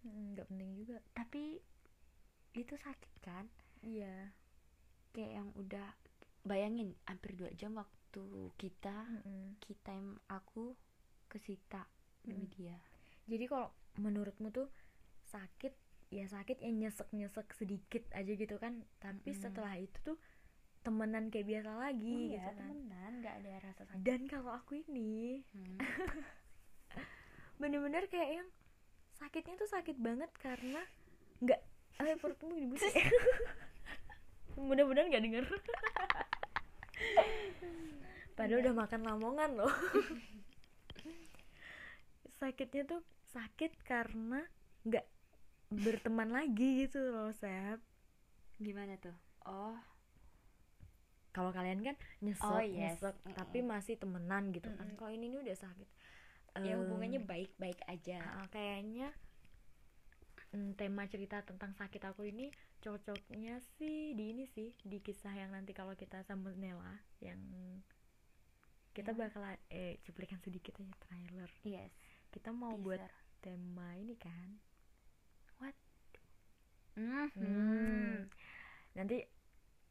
Mm, 0.00 0.32
nggak 0.32 0.46
penting 0.46 0.70
juga 0.78 0.96
tapi 1.10 1.60
itu 2.54 2.74
sakit 2.74 3.12
kan 3.20 3.44
iya 3.82 4.32
kayak 5.10 5.32
yang 5.34 5.48
udah 5.54 5.88
bayangin 6.42 6.96
hampir 7.04 7.34
dua 7.34 7.50
jam 7.52 7.74
waktu 7.74 8.24
kita 8.56 9.04
Mm-mm. 9.20 9.58
kita 9.58 9.90
yang 9.90 10.16
aku 10.26 10.72
ke 11.26 11.36
Sita 11.36 11.84
demi 12.20 12.46
Mm. 12.46 12.52
dia 12.52 12.76
jadi 13.26 13.44
kalau 13.44 13.68
menurutmu 13.96 14.48
tuh 14.48 14.70
sakit 15.24 15.74
ya 16.08 16.24
sakit 16.24 16.56
ya 16.58 16.70
nyesek 16.70 17.12
nyesek 17.12 17.52
sedikit 17.52 18.00
aja 18.10 18.32
gitu 18.32 18.56
kan 18.56 18.80
tapi 18.96 19.28
Mm-mm. 19.28 19.42
setelah 19.42 19.76
itu 19.76 19.98
tuh 20.02 20.16
temenan 20.82 21.28
kayak 21.28 21.46
biasa 21.46 21.70
lagi 21.74 22.32
iya 22.32 22.38
gitu 22.38 22.48
kan. 22.48 22.56
temenan 22.56 23.12
nggak 23.20 23.34
ada 23.42 23.50
rasa 23.60 23.82
sakit. 23.84 24.02
Dan 24.04 24.20
kalau 24.26 24.52
aku 24.54 24.80
ini 24.86 25.42
Hmm. 25.52 25.78
bener-bener 27.60 28.06
kayak 28.06 28.30
yang 28.42 28.48
sakitnya 29.18 29.58
tuh 29.58 29.66
sakit 29.66 29.98
banget 29.98 30.30
karena 30.38 30.78
nggak 31.42 31.60
eh 31.98 32.14
perutmu 32.14 32.54
dibuka 32.54 32.86
mudah-mudahan 34.58 35.10
nggak 35.10 35.24
denger. 35.26 35.44
Padahal 38.38 38.62
udah 38.62 38.74
makan 38.74 39.00
lamongan 39.02 39.50
loh. 39.58 39.74
Sakitnya 42.38 42.86
tuh 42.86 43.02
sakit 43.34 43.82
karena 43.82 44.46
nggak 44.86 45.06
berteman 45.74 46.30
lagi 46.30 46.86
gitu 46.86 47.02
loh 47.02 47.34
Sep. 47.34 47.82
Gimana 48.62 48.94
tuh? 49.02 49.14
Oh 49.42 49.74
kalau 51.38 51.50
kalian 51.54 51.80
kan 51.80 51.94
nyesek 52.18 52.42
Oh, 52.44 52.58
yes. 52.58 52.98
nyesek 52.98 53.14
Mm-mm. 53.14 53.34
tapi 53.38 53.58
masih 53.62 53.94
temenan 53.94 54.50
gitu 54.50 54.66
kan 54.74 54.82
Mm-mm. 54.84 54.98
kalau 54.98 55.12
ini 55.14 55.30
nih 55.30 55.40
udah 55.40 55.56
sakit 55.56 55.88
ya 56.58 56.74
Em, 56.74 56.78
hubungannya 56.82 57.20
baik-baik 57.22 57.78
aja 57.86 58.18
Ah, 58.18 58.46
kayaknya 58.50 59.14
mm, 60.50 60.74
tema 60.74 61.06
cerita 61.06 61.38
tentang 61.46 61.70
sakit 61.72 62.02
aku 62.02 62.26
ini 62.26 62.50
cocoknya 62.78 63.54
sih 63.76 64.14
di 64.14 64.24
ini 64.32 64.44
sih 64.46 64.74
di 64.82 64.98
kisah 64.98 65.30
yang 65.32 65.50
nanti 65.50 65.70
kalau 65.70 65.94
kita 65.94 66.18
sama 66.24 66.50
Nela 66.54 66.98
yang 67.20 67.38
kita 68.90 69.14
Ya. 69.14 69.18
bakal 69.20 69.42
eh 69.70 70.02
cuplikan 70.02 70.42
sedikit 70.42 70.74
aja 70.74 70.90
trailer 70.98 71.50
yes 71.62 71.94
kita 72.34 72.50
mau 72.52 72.74
buat 72.76 72.98
teaser. 72.98 73.14
tema 73.38 73.94
ini 73.94 74.18
kan 74.18 74.58
Mhm. 76.98 77.30
Hmm. 77.38 78.16
nanti 78.90 79.22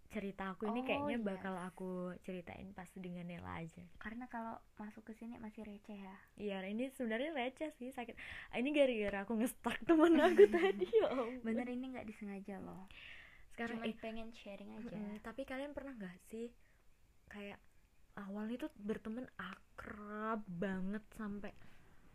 cerita 0.08 0.56
aku 0.56 0.72
ini 0.72 0.82
Oh, 0.82 0.86
kayaknya 0.88 1.18
yes. 1.20 1.26
bakal 1.28 1.54
aku 1.60 2.16
ceritain 2.24 2.72
pas 2.72 2.88
dengan 2.96 3.28
Nela 3.28 3.60
aja. 3.60 3.84
Karena 4.00 4.26
kalau 4.32 4.56
masuk 4.80 5.04
ke 5.04 5.14
sini 5.20 5.36
masih 5.38 5.68
receh 5.68 6.00
ya. 6.00 6.16
Iya 6.40 6.58
ini 6.68 6.88
sebenarnya 6.96 7.36
receh 7.36 7.72
sih 7.76 7.92
sakit. 7.92 8.16
Ini 8.56 8.70
gara-gara 8.72 9.18
aku 9.28 9.34
ngestak 9.36 9.78
temen 9.84 10.16
aku 10.28 10.48
tadi 10.48 10.88
ya 10.88 11.12
bener 11.44 11.68
ini 11.68 11.92
nggak 11.92 12.08
disengaja 12.08 12.60
loh. 12.64 12.88
Sekarang 13.52 13.84
Cuman 13.84 13.92
eh, 13.92 14.00
pengen 14.00 14.30
sharing 14.32 14.72
aja. 14.80 14.96
Mm, 14.96 15.20
tapi 15.26 15.42
kalian 15.44 15.76
pernah 15.76 15.94
nggak 15.98 16.18
sih 16.32 16.48
kayak 17.28 17.60
awalnya 18.16 18.66
tuh 18.66 18.72
berteman 18.80 19.28
akrab 19.36 20.42
banget 20.48 21.04
sampai 21.20 21.52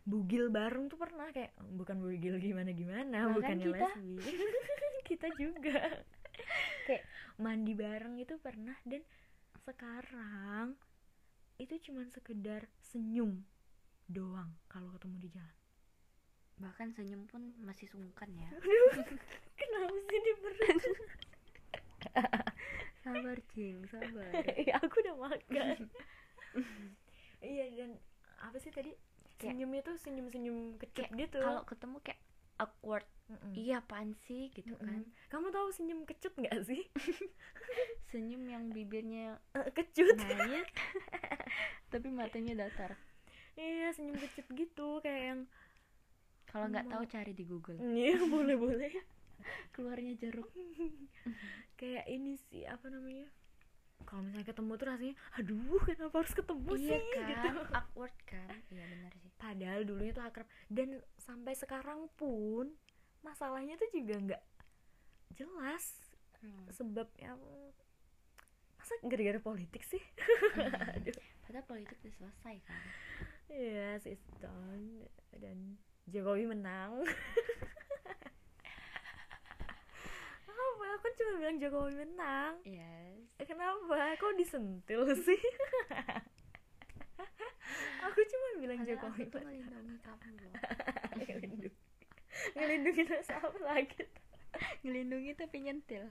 bugil 0.03 0.49
bareng 0.49 0.89
tuh 0.89 0.97
pernah? 0.97 1.29
Kayak 1.31 1.53
bukan 1.77 2.01
bugil 2.01 2.41
gimana 2.41 2.73
gimana 2.73 3.31
bukannya 3.31 3.69
kita. 3.69 3.91
lesbi. 4.01 4.17
Kita 5.13 5.29
juga 5.37 5.77
kayak 6.87 7.05
mandi 7.39 7.73
bareng 7.73 8.19
itu 8.19 8.37
pernah 8.39 8.77
dan 8.85 9.03
sekarang 9.63 10.75
itu 11.61 11.75
cuman 11.91 12.11
sekedar 12.11 12.67
senyum 12.83 13.47
doang 14.11 14.51
kalau 14.67 14.91
ketemu 14.99 15.17
di 15.23 15.29
jalan. 15.31 15.57
Bahkan 16.59 16.89
senyum 16.95 17.27
pun 17.31 17.55
masih 17.63 17.87
sungkan 17.87 18.29
ya. 18.35 18.51
Kenapa 19.59 19.97
sih 20.11 20.19
di 20.21 20.33
perut 20.43 20.79
sabar 23.03 23.39
cing 23.55 23.83
sabar. 23.91 24.31
Ya 24.59 24.79
aku 24.79 25.03
udah 25.03 25.17
makan. 25.19 25.79
Iya 27.43 27.65
dan 27.79 27.91
apa 28.43 28.59
sih 28.59 28.71
tadi? 28.71 28.95
Senyumnya 29.43 29.83
tuh 29.83 29.99
senyum 29.99 30.31
senyum 30.31 30.79
kecut 30.79 31.11
Kayak 31.11 31.19
gitu. 31.19 31.39
kalau 31.43 31.63
ketemu 31.67 31.97
kayak 32.03 32.21
awkward 32.63 33.07
Mm-mm. 33.33 33.53
iya 33.55 33.81
apaan 33.81 34.13
sih? 34.21 34.49
Gitu 34.51 34.71
Mm-mm. 34.71 34.85
kan. 34.85 35.01
Kamu 35.29 35.49
tahu 35.49 35.73
senyum 35.73 36.05
kecut 36.05 36.37
nggak 36.37 36.61
sih? 36.63 36.85
Senyum 38.13 38.45
yang 38.45 38.69
bibirnya 38.69 39.41
Eh, 39.53 39.73
kecut. 39.73 40.21
tapi 41.93 42.09
matanya 42.09 42.67
datar. 42.67 42.93
Iya 43.53 43.93
senyum 43.93 44.17
kecut 44.17 44.47
gitu 44.53 45.01
kayak 45.01 45.23
yang 45.27 45.41
kalau 46.45 46.69
nggak 46.69 46.85
tahu 46.87 47.05
cari 47.07 47.33
di 47.33 47.45
Google. 47.45 47.81
Iya 47.81 48.21
boleh 48.35 48.57
boleh. 48.57 48.93
Keluarnya 49.73 50.13
jeruk. 50.15 50.53
Kayak 51.75 52.05
ini 52.07 52.37
sih 52.39 52.63
apa 52.63 52.87
namanya? 52.87 53.27
Kalau 54.03 54.23
misalnya 54.23 54.47
ketemu 54.47 54.73
tuh 54.75 54.87
rasanya 54.87 55.15
aduh 55.33 55.81
kenapa 55.81 56.15
harus 56.21 56.35
ketemu 56.35 56.71
iya 56.77 56.99
sih? 56.99 57.03
kan? 57.15 57.25
Gitu. 57.25 57.49
Awkward 57.73 58.17
kan? 58.23 58.57
Iya 58.69 58.85
benar 58.85 59.13
sih. 59.17 59.31
Padahal 59.35 59.81
dulunya 59.83 60.13
tuh 60.13 60.23
akrab. 60.23 60.49
Dan 60.69 60.89
sampai 61.17 61.55
sekarang 61.55 62.13
pun 62.15 62.77
masalahnya 63.23 63.75
tuh 63.75 63.91
juga 63.91 64.15
nggak 64.21 64.43
jelas 65.33 65.85
Hmm. 66.39 66.67
sebabnya. 66.69 67.39
Masa 68.75 68.99
gara-gara 69.01 69.39
politik 69.39 69.87
sih? 69.87 70.03
Aduh. 70.99 71.15
Padahal 71.41 71.63
politik 71.65 71.95
udah 72.03 72.15
selesai 72.19 72.55
kan? 72.61 72.83
Yes 73.47 74.03
it's 74.05 74.27
done 74.37 75.07
dan 75.33 75.79
Jokowi 76.05 76.51
menang. 76.51 76.99
Apa? 80.51 80.85
Aku 80.99 81.07
cuma 81.15 81.33
bilang 81.39 81.57
Jokowi 81.59 81.95
menang. 81.97 82.59
Yes. 82.65 83.23
Eh, 83.39 83.47
kenapa? 83.47 84.19
Kok 84.19 84.35
disentil 84.35 85.07
sih? 85.15 85.39
Aku 88.03 88.19
cuma 88.19 88.49
bilang 88.59 88.83
padahal 88.83 88.99
aku 88.99 89.07
Jokowi 89.15 89.31
tuh 89.31 89.41
menang. 89.47 89.87
kamu 90.03 90.35
loh 90.35 90.53
ngelindungi 92.57 93.03
rasa 93.09 93.39
apa 93.41 93.61
lagi. 93.63 94.05
Ngelindungi 94.85 95.33
tapi 95.37 95.57
nyentil. 95.65 96.05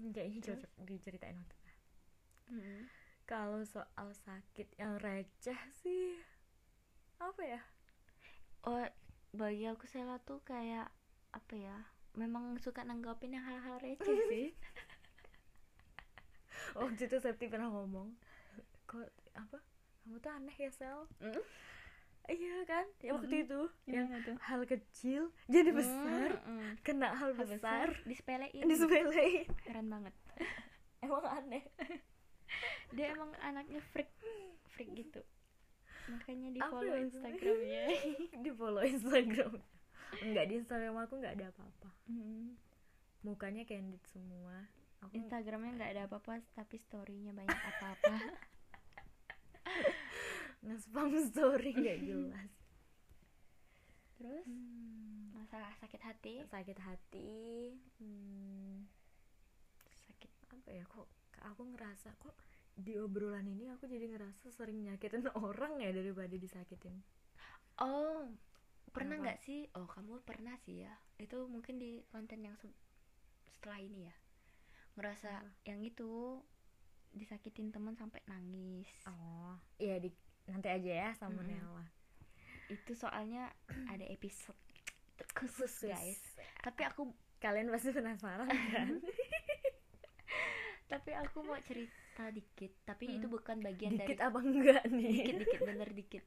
Kayaknya 0.00 0.40
cocok 0.40 0.72
diceritain 0.88 1.36
waktu. 1.36 1.56
Hmm. 2.50 2.82
kalau 3.30 3.62
soal 3.62 4.10
sakit 4.26 4.74
yang 4.74 4.98
receh 4.98 5.60
sih 5.86 6.18
apa 7.22 7.38
ya? 7.46 7.62
Oh 8.66 8.82
bagi 9.30 9.70
aku 9.70 9.86
Sela 9.86 10.18
tuh 10.26 10.42
kayak 10.42 10.90
apa 11.30 11.54
ya 11.54 11.78
memang 12.18 12.58
suka 12.58 12.82
nanggapin 12.82 13.38
yang 13.38 13.46
hal-hal 13.46 13.78
receh 13.78 14.18
sih. 14.34 14.50
Waktu 16.74 17.06
itu 17.06 17.16
Septi 17.22 17.46
pernah 17.46 17.70
ngomong 17.70 18.18
kok 18.90 19.06
apa? 19.38 19.62
Kamu 20.02 20.18
tuh 20.18 20.32
aneh 20.34 20.56
ya 20.58 20.70
Sel? 20.74 21.06
Mm. 21.22 21.38
Iya 22.26 22.56
kan? 22.62 22.84
Ya 22.98 23.10
waktu 23.12 23.32
Mm-mm. 23.32 23.44
itu 23.44 23.60
yang 23.86 24.06
Gimana 24.06 24.18
tuh? 24.22 24.36
hal 24.38 24.60
kecil 24.64 25.22
jadi 25.46 25.70
besar 25.70 26.28
Mm-mm. 26.38 26.76
kena 26.80 27.08
hal, 27.12 27.32
Hal 27.32 27.46
besar, 27.48 27.86
disepelein. 28.04 28.62
disepelein. 28.62 29.48
Keren 29.62 29.86
banget. 29.88 30.14
Emang 31.00 31.24
aneh. 31.24 31.64
Dia 32.90 33.14
emang 33.14 33.30
anaknya 33.40 33.80
freak 33.90 34.10
freak 34.68 34.90
gitu. 34.92 35.22
Makanya 36.06 36.50
di 36.50 36.60
follow 36.60 36.90
ya? 36.90 36.98
instagramnya. 37.00 37.84
Di 38.44 38.50
follow 38.50 38.82
Instagram. 38.82 39.52
Enggak 40.20 40.44
di 40.44 40.54
Instagram 40.58 40.94
aku 40.98 41.14
nggak 41.16 41.34
ada 41.38 41.46
apa-apa. 41.48 41.88
Mm. 42.06 42.58
mukanya 43.20 43.62
candid 43.62 44.02
semua. 44.04 44.66
Aku 45.00 45.14
instagramnya 45.14 45.72
nggak 45.72 45.90
ada 45.94 46.02
apa-apa 46.04 46.42
tapi 46.52 46.76
storynya 46.76 47.32
banyak 47.32 47.54
apa-apa 47.54 48.14
nge-spam 50.64 51.10
story 51.28 51.70
nggak 51.80 51.98
jelas. 52.08 52.50
Terus? 54.18 54.46
Hmm, 54.46 55.32
masalah 55.36 55.72
sakit 55.80 56.00
hati? 56.08 56.34
Sakit 56.52 56.78
hati. 56.86 57.30
Hmm, 58.00 58.84
sakit 60.06 60.30
apa 60.54 60.70
ya? 60.78 60.84
Kok 60.88 61.08
aku 61.50 61.62
ngerasa 61.72 62.10
kok 62.22 62.36
di 62.84 62.96
obrolan 63.04 63.44
ini 63.54 63.64
aku 63.74 63.84
jadi 63.90 64.06
ngerasa 64.12 64.48
sering 64.56 64.78
nyakitin 64.86 65.24
orang 65.48 65.80
ya 65.84 65.90
daripada 65.92 66.34
disakitin? 66.44 66.94
Oh 67.82 68.22
pernah 68.96 69.16
Kenapa? 69.16 69.22
nggak 69.22 69.38
sih? 69.46 69.60
Oh 69.78 69.86
kamu 69.94 70.14
pernah 70.28 70.54
sih 70.64 70.76
ya. 70.86 70.94
Itu 71.24 71.38
mungkin 71.54 71.74
di 71.82 71.90
konten 72.12 72.40
yang 72.46 72.56
se- 72.62 72.78
setelah 73.54 73.80
ini 73.88 74.00
ya. 74.08 74.14
Ngerasa 74.96 75.32
Apa? 75.32 75.46
yang 75.70 75.80
itu 75.90 76.10
disakitin 77.20 77.68
teman 77.74 77.94
sampai 78.00 78.20
nangis. 78.30 78.90
Oh 79.08 79.54
iya 79.84 79.96
di 80.04 80.08
nanti 80.50 80.68
aja 80.68 80.90
ya 80.90 81.08
sama. 81.14 81.40
Nela. 81.40 81.84
Itu 82.66 82.92
soalnya 82.92 83.48
ada 83.86 84.04
episode 84.04 84.56
khusus 85.32 85.70
guys. 85.82 86.20
Tapi 86.60 86.80
aku 86.82 87.12
kalian 87.38 87.68
pasti 87.68 87.90
penasaran 87.90 88.46
kan? 88.70 89.00
Tapi 90.86 91.10
aku 91.14 91.40
mau 91.40 91.56
cerita 91.60 92.28
dikit. 92.28 92.70
Tapi 92.82 93.04
Hmm. 93.06 93.14
itu 93.16 93.26
bukan 93.26 93.56
bagian 93.60 93.94
dikit 93.94 94.16
dari 94.16 94.24
apa 94.24 94.38
enggak 94.40 94.82
nih? 94.88 95.08
Dikit 95.08 95.36
dikit 95.40 95.60
bener 95.62 95.88
dikit. 95.90 96.22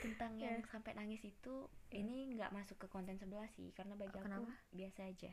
Tentang 0.00 0.30
yang 0.34 0.58
Ya. 0.58 0.66
sampai 0.66 0.92
nangis 0.92 1.22
itu 1.22 1.68
ini 1.90 2.32
nggak 2.32 2.50
masuk 2.50 2.76
ke 2.76 2.86
konten 2.86 3.16
sebelah 3.16 3.46
sih 3.50 3.70
karena 3.70 3.94
bagi 3.94 4.12
Oh, 4.12 4.18
aku 4.18 4.26
kenapa? 4.26 4.50
biasa 4.70 5.00
aja. 5.06 5.30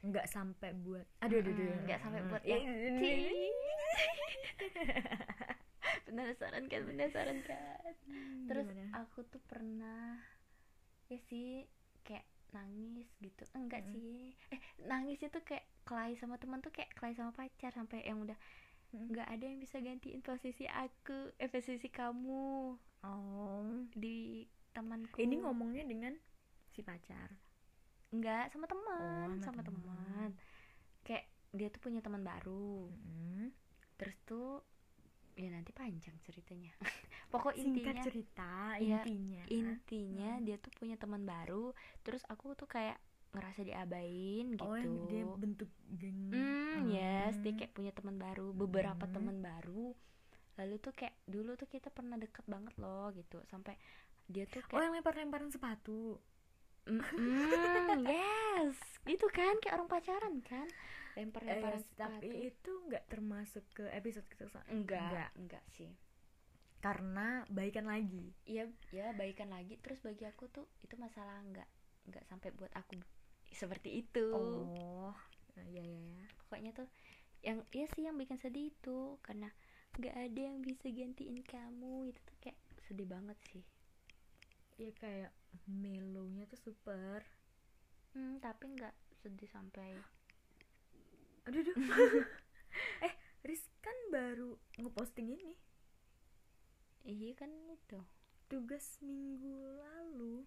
Nggak 0.00 0.26
sampai 0.26 0.70
buat 0.74 1.04
aduh 1.20 1.38
aduh 1.38 1.50
aduh 1.50 1.64
Mm, 1.70 1.80
nggak 1.84 1.98
sampai 2.00 2.20
buat 2.26 2.42
ya, 2.42 2.54
yang 2.54 2.64
penasaran 6.06 6.64
kan 6.66 6.82
penasaran 6.84 7.38
kan 7.42 7.94
terus 8.46 8.66
Gimana? 8.66 9.02
aku 9.02 9.22
tuh 9.26 9.40
pernah 9.44 10.18
ya 11.06 11.18
sih 11.26 11.66
kayak 12.02 12.24
nangis 12.50 13.06
gitu 13.18 13.42
enggak 13.54 13.82
Mm. 13.86 13.90
sih 13.92 14.34
eh 14.50 14.60
nangis 14.84 15.22
itu 15.22 15.38
kayak 15.42 15.62
kelai 15.82 16.14
sama 16.14 16.34
teman 16.36 16.58
tuh 16.58 16.70
kayak 16.70 16.90
kelai 16.94 17.14
sama 17.14 17.30
pacar 17.30 17.70
sampai 17.70 18.02
yang 18.02 18.22
udah 18.22 18.38
Mm. 18.90 19.06
nggak 19.14 19.28
ada 19.30 19.44
yang 19.46 19.58
bisa 19.58 19.78
gantiin 19.78 20.18
posisi 20.18 20.66
aku 20.66 21.30
eh 21.38 21.46
posisi 21.46 21.86
kamu 21.86 22.74
oh 23.06 23.70
di 23.94 24.42
temanku 24.70 25.22
ini 25.22 25.38
ngomongnya 25.38 25.86
dengan 25.86 26.14
si 26.70 26.82
pacar 26.82 27.30
enggak 28.10 28.50
sama 28.50 28.66
teman 28.66 29.38
Oh, 29.38 29.42
sama 29.42 29.62
teman. 29.62 30.34
kayak 31.00 31.22
dia 31.50 31.70
tuh 31.70 31.82
punya 31.82 32.02
teman 32.02 32.22
baru 32.22 32.90
Mm. 32.90 33.54
terus 33.94 34.16
tuh 34.26 34.62
ya 35.40 35.50
nanti 35.50 35.72
panjang 35.72 36.12
ceritanya. 36.20 36.72
Pokok 37.32 37.54
singkat 37.54 37.96
intinya 37.96 38.04
cerita 38.04 38.52
Iya, 38.76 39.00
intinya. 39.02 39.42
intinya 39.48 40.30
Hmm. 40.36 40.44
dia 40.44 40.56
tuh 40.56 40.72
punya 40.72 40.94
teman 40.94 41.24
baru 41.24 41.72
terus 42.00 42.20
aku 42.26 42.52
tuh 42.52 42.66
kayak 42.66 43.00
ngerasa 43.30 43.62
diabain 43.62 44.52
gitu 44.52 44.66
oh 44.66 44.74
yang 44.74 44.94
dia 45.06 45.22
bentuk 45.24 45.70
geng. 45.94 46.30
Hmm 46.30 46.90
yes 46.90 47.38
dia 47.38 47.54
kayak 47.54 47.72
punya 47.72 47.90
teman 47.90 48.16
baru 48.16 48.52
beberapa 48.52 49.06
Hmm. 49.06 49.14
teman 49.14 49.36
baru. 49.40 49.94
Lalu 50.58 50.74
tuh 50.76 50.92
kayak 50.92 51.14
dulu 51.24 51.56
tuh 51.56 51.64
kita 51.64 51.88
pernah 51.88 52.14
deket 52.14 52.44
banget 52.44 52.74
loh 52.76 53.08
gitu. 53.14 53.40
Sampai 53.46 53.78
dia 54.26 54.44
tuh 54.44 54.60
oh 54.60 54.66
kayak 54.68 54.82
yang 54.84 54.94
lempar-lemparan 54.94 55.48
sepatu. 55.48 56.18
Mm-mm, 56.80 58.02
yes 58.08 58.74
itu 59.04 59.26
kan 59.30 59.52
kayak 59.60 59.76
orang 59.76 59.86
pacaran 59.86 60.40
kan 60.40 60.66
lempar 61.20 61.44
Eh, 61.44 61.84
tapi 62.00 62.48
itu 62.48 62.72
nggak 62.88 63.04
termasuk 63.12 63.64
ke 63.76 63.84
episode 63.92 64.24
kita 64.32 64.48
enggak 64.72 65.04
enggak. 65.04 65.30
enggak 65.36 65.64
sih. 65.76 65.92
Karena 66.80 67.44
baikan 67.52 67.84
lagi. 67.92 68.32
Iya 68.48 68.72
ya 68.88 69.12
baikan 69.12 69.52
lagi. 69.52 69.76
Terus 69.84 70.00
bagi 70.00 70.24
aku 70.24 70.48
tuh 70.48 70.64
itu 70.80 70.96
masalah 70.96 71.36
enggak 71.44 71.68
enggak 72.08 72.24
sampai 72.32 72.48
buat 72.56 72.72
aku 72.72 72.96
seperti 73.52 74.00
itu. 74.00 74.32
Oh 74.32 75.12
ya 75.68 75.84
ya 75.84 76.00
ya 76.16 76.24
pokoknya 76.40 76.72
tuh 76.72 76.88
yang 77.44 77.60
iya 77.76 77.84
sih 77.92 78.08
yang 78.08 78.16
bikin 78.16 78.40
sedih 78.40 78.72
itu 78.72 79.20
karena 79.20 79.52
nggak 80.00 80.14
ada 80.16 80.40
yang 80.40 80.64
bisa 80.64 80.88
gantiin 80.88 81.44
kamu. 81.44 82.08
Itu 82.08 82.20
tuh 82.24 82.36
kayak 82.40 82.58
sedih 82.88 83.04
banget 83.04 83.36
sih. 83.52 83.64
Ya 84.80 84.90
kayak 84.96 85.30
melonya 85.68 86.48
tuh 86.48 86.72
super. 86.72 87.20
Hmm, 88.16 88.40
tapi 88.40 88.72
nggak 88.72 88.94
sedih 89.20 89.46
sampai 89.52 89.94
aduh 91.50 91.66
aduh. 91.66 91.74
Eh 93.06 93.14
Riz 93.42 93.66
kan 93.82 93.96
baru 94.14 94.54
ngeposting 94.78 95.34
ini. 95.34 95.58
Iya 97.02 97.34
kan 97.34 97.50
itu. 97.74 97.98
Tugas 98.46 99.02
minggu 99.02 99.58
lalu. 99.82 100.46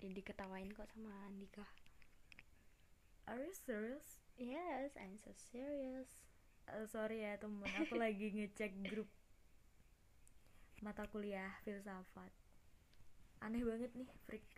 Ya, 0.00 0.08
diketawain 0.08 0.72
kok 0.72 0.88
sama 0.88 1.12
Andika. 1.28 1.68
Are 3.28 3.44
you 3.44 3.52
serious? 3.52 4.24
Yes 4.40 4.96
I'm 4.96 5.20
so 5.20 5.36
serious. 5.52 6.08
Eh, 6.72 6.88
sorry 6.88 7.28
ya 7.28 7.36
temen. 7.36 7.68
Aku 7.84 8.00
lagi 8.02 8.32
ngecek 8.32 8.72
grup 8.88 9.12
mata 10.80 11.04
kuliah 11.12 11.60
filsafat. 11.68 12.32
Aneh 13.44 13.60
banget 13.68 13.92
nih 13.92 14.08
freak. 14.24 14.48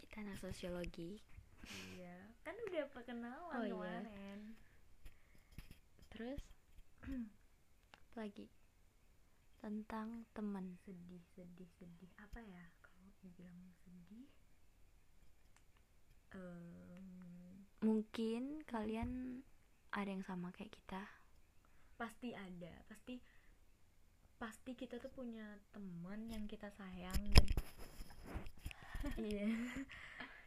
Kita 0.00 0.24
anak 0.24 0.40
sosiologi. 0.40 1.20
Iya 1.68 2.16
kan 2.48 2.56
udah 2.72 2.84
perkenalan 2.96 3.52
Oh, 3.52 3.84
iya. 3.84 4.00
Terus 6.18 6.42
lagi? 8.18 8.50
Tentang 9.62 10.26
teman. 10.34 10.74
Sedih 10.82 11.22
sedih 11.38 11.70
sedih. 11.78 12.10
Apa 12.18 12.42
ya? 12.42 12.66
Kalau 12.82 13.06
dibilang 13.22 13.70
sedih? 13.86 14.26
Em, 16.34 17.06
mungkin 17.86 18.66
kalian 18.66 19.42
ada 19.94 20.10
yang 20.10 20.26
sama 20.26 20.50
kayak 20.50 20.74
kita. 20.74 21.06
Pasti 21.94 22.34
ada. 22.34 22.74
Pasti 22.90 23.22
pasti 24.42 24.74
kita 24.74 24.98
tuh 24.98 25.14
punya 25.14 25.62
teman 25.70 26.26
yang 26.26 26.50
kita 26.50 26.74
sayang. 26.74 27.30
Dan 27.30 29.14
iya. 29.22 29.46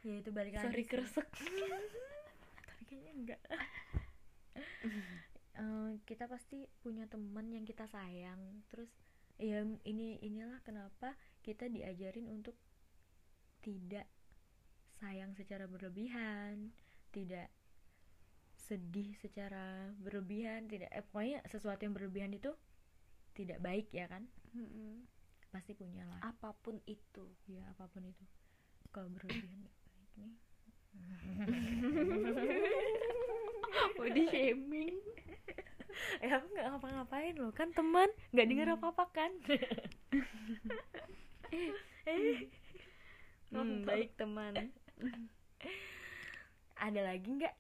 Ya 0.02 0.18
itu 0.18 0.34
balik 0.34 0.58
lagi 0.58 0.66
sorry 0.66 0.84
keresek. 0.90 1.30
Tapi 2.68 2.82
kayaknya 2.90 3.12
enggak 3.14 3.42
Eh, 5.60 6.00
kita 6.08 6.32
pasti 6.32 6.64
punya 6.80 7.04
teman 7.12 7.52
yang 7.52 7.68
kita 7.68 7.84
sayang. 7.90 8.64
Terus 8.72 8.88
ya 9.36 9.66
ini 9.84 10.22
inilah 10.24 10.64
kenapa 10.64 11.18
kita 11.44 11.68
diajarin 11.68 12.32
untuk 12.32 12.56
tidak 13.66 14.08
sayang 15.02 15.34
secara 15.34 15.66
berlebihan 15.66 16.70
tidak 17.10 17.50
sedih 18.54 19.18
secara 19.18 19.90
berlebihan 19.98 20.70
tidak 20.70 20.94
eh, 20.94 21.02
pokoknya 21.02 21.42
sesuatu 21.50 21.82
yang 21.84 21.98
berlebihan 21.98 22.32
itu 22.32 22.56
tidak 23.36 23.60
baik 23.60 23.92
ya 23.92 24.08
kan? 24.08 24.32
Pasti 25.52 25.76
punya 25.76 26.08
lah. 26.08 26.24
Apa 26.24 26.56
pun 26.64 26.80
itu. 26.88 27.28
Ya 27.52 27.68
apa 27.76 27.92
pun 27.92 28.08
itu. 28.08 28.24
Kalau 28.96 29.12
berlebihan 29.12 29.68
baik 29.68 30.12
nih 30.16 30.32
body 33.96 34.24
shaming. 34.28 34.98
Eh 36.24 36.32
aku 36.32 36.48
nggak 36.56 36.66
ngapa-ngapain 36.72 37.36
loh. 37.36 37.52
Kan 37.52 37.76
teman 37.76 38.08
nggak 38.32 38.48
denger 38.48 38.68
Hmm. 38.72 38.78
apa-apa 38.80 39.06
kan? 39.12 39.32
Eh 42.02 42.08
hmm, 42.08 42.48
Nonton. 43.52 43.86
baik 43.86 44.16
teman. 44.16 44.72
Ada 46.86 47.06
lagi 47.06 47.28
nggak? 47.28 47.54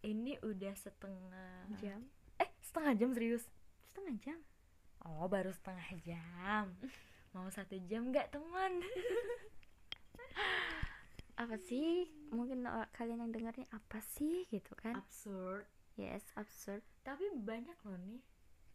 Ini 0.00 0.38
udah 0.40 0.72
setengah 0.72 1.66
jam. 1.76 2.00
Eh 2.38 2.48
setengah 2.62 2.94
jam 2.94 3.10
serius? 3.12 3.44
Setengah 3.90 4.14
jam? 4.22 4.38
Oh 5.04 5.26
baru 5.26 5.52
setengah 5.52 5.88
jam. 6.00 6.72
Mau 7.34 7.50
satu 7.50 7.74
jam 7.84 8.08
nggak 8.08 8.30
teman 8.30 8.80
apa 11.34 11.56
sih? 11.58 12.06
Mungkin 12.30 12.62
uh, 12.62 12.86
kalian 12.90 13.20
yang 13.20 13.32
dengarnya 13.32 13.66
apa 13.70 13.98
sih 14.00 14.46
gitu 14.48 14.74
kan? 14.74 14.94
Absurd. 14.96 15.66
Yes 15.94 16.26
absurd. 16.34 16.82
Tapi 17.02 17.30
banyak 17.34 17.76
loh 17.82 17.98
nih 18.00 18.20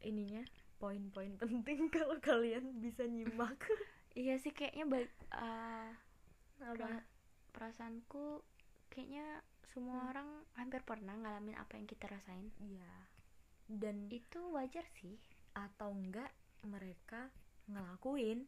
ininya 0.01 0.43
poin-poin 0.75 1.35
penting 1.35 1.87
kalau 1.95 2.15
kalian 2.19 2.79
bisa 2.79 3.03
nyimak. 3.03 3.59
Iya 4.09 4.41
sih 4.41 4.49
kayaknya 4.49 4.89
baik 4.89 5.11
uh, 5.31 5.93
apa? 6.59 6.73
pera- 6.75 7.07
perasaanku 7.53 8.41
kayaknya 8.89 9.45
semua 9.69 10.01
Hmm. 10.01 10.09
orang 10.09 10.29
hampir 10.57 10.81
pernah 10.81 11.13
ngalamin 11.13 11.53
apa 11.53 11.77
yang 11.77 11.85
kita 11.85 12.09
rasain. 12.09 12.49
Iya. 12.57 12.93
Dan 13.69 14.09
itu 14.09 14.41
wajar 14.49 14.83
sih. 14.97 15.15
atau 15.49 15.91
enggak 15.91 16.29
mereka 16.63 17.29
ngelakuin 17.67 18.45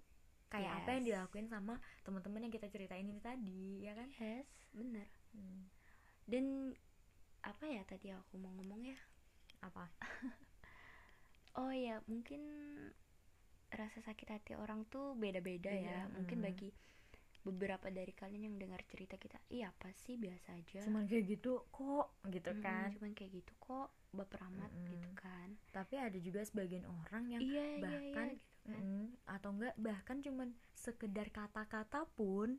kayak 0.54 0.74
apa 0.80 0.90
yang 0.96 1.04
Yes. 1.04 1.10
dilakuin 1.10 1.48
sama 1.54 1.76
teman-teman 2.06 2.44
yang 2.48 2.54
kita 2.58 2.68
ceritain 2.74 3.08
ini 3.12 3.22
tadi 3.30 3.64
ya 3.88 3.94
kan? 4.00 4.10
Yes 4.20 4.46
bener. 4.74 5.08
Hmm, 5.34 5.68
dan 6.32 6.46
apa 7.52 7.66
ya 7.76 7.84
tadi 7.92 8.08
aku 8.14 8.36
mau 8.42 8.54
ngomong 8.58 8.82
ya? 8.92 8.98
Apa? 9.62 9.86
Oh 11.56 11.72
ya 11.72 12.00
mungkin 12.08 12.42
rasa 13.80 14.00
sakit 14.08 14.28
hati 14.34 14.52
orang 14.64 14.82
tuh 14.94 15.08
beda-beda 15.24 15.74
ya. 15.88 15.98
Iya, 15.98 16.08
mungkin 16.16 16.38
bagi 16.46 16.70
beberapa 17.48 17.88
dari 17.98 18.14
kalian 18.22 18.44
yang 18.48 18.58
dengar 18.64 18.82
cerita 18.92 19.16
kita 19.24 19.40
iya 19.56 19.66
apa 19.74 19.90
sih? 20.04 20.16
Biasa 20.26 20.50
aja. 20.60 20.84
Cuman 20.84 21.04
kayak 21.10 21.26
gitu 21.32 21.52
kok 21.76 22.08
gitu 22.36 22.52
Mm-mm, 22.52 22.62
kan? 22.64 22.90
cuman 22.94 23.12
kayak 23.18 23.32
gitu 23.42 23.54
kok 23.66 23.88
baper 24.18 24.40
amat 24.50 24.72
Mm-mm. 24.74 24.92
gitu 24.92 25.10
kan? 25.22 25.50
Tapi 25.76 25.96
ada 26.06 26.18
juga 26.28 26.42
sebagian 26.50 26.86
orang 27.00 27.24
yang 27.36 27.46
iya 27.46 27.64
iya 27.84 27.84
bahkan 27.84 28.28
iya 28.28 28.30
gitu 28.40 28.51
mm, 28.70 29.26
atau 29.26 29.50
enggak 29.56 29.76
bahkan 29.80 30.22
cuman 30.22 30.54
sekedar 30.76 31.30
kata-kata 31.34 32.06
pun 32.14 32.58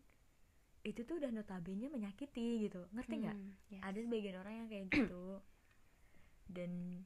itu 0.83 1.07
tuh 1.07 1.23
udah 1.23 1.31
notabene 1.31 1.87
menyakiti 1.87 2.67
gitu. 2.67 2.83
Ngerti 2.91 3.15
nggak? 3.23 3.37
Hmm, 3.39 3.53
yes. 3.71 3.83
ada 3.87 3.99
sebagian 4.03 4.37
orang 4.43 4.55
yang 4.59 4.69
kayak 4.69 4.85
gitu. 4.91 5.25
Dan 6.57 7.03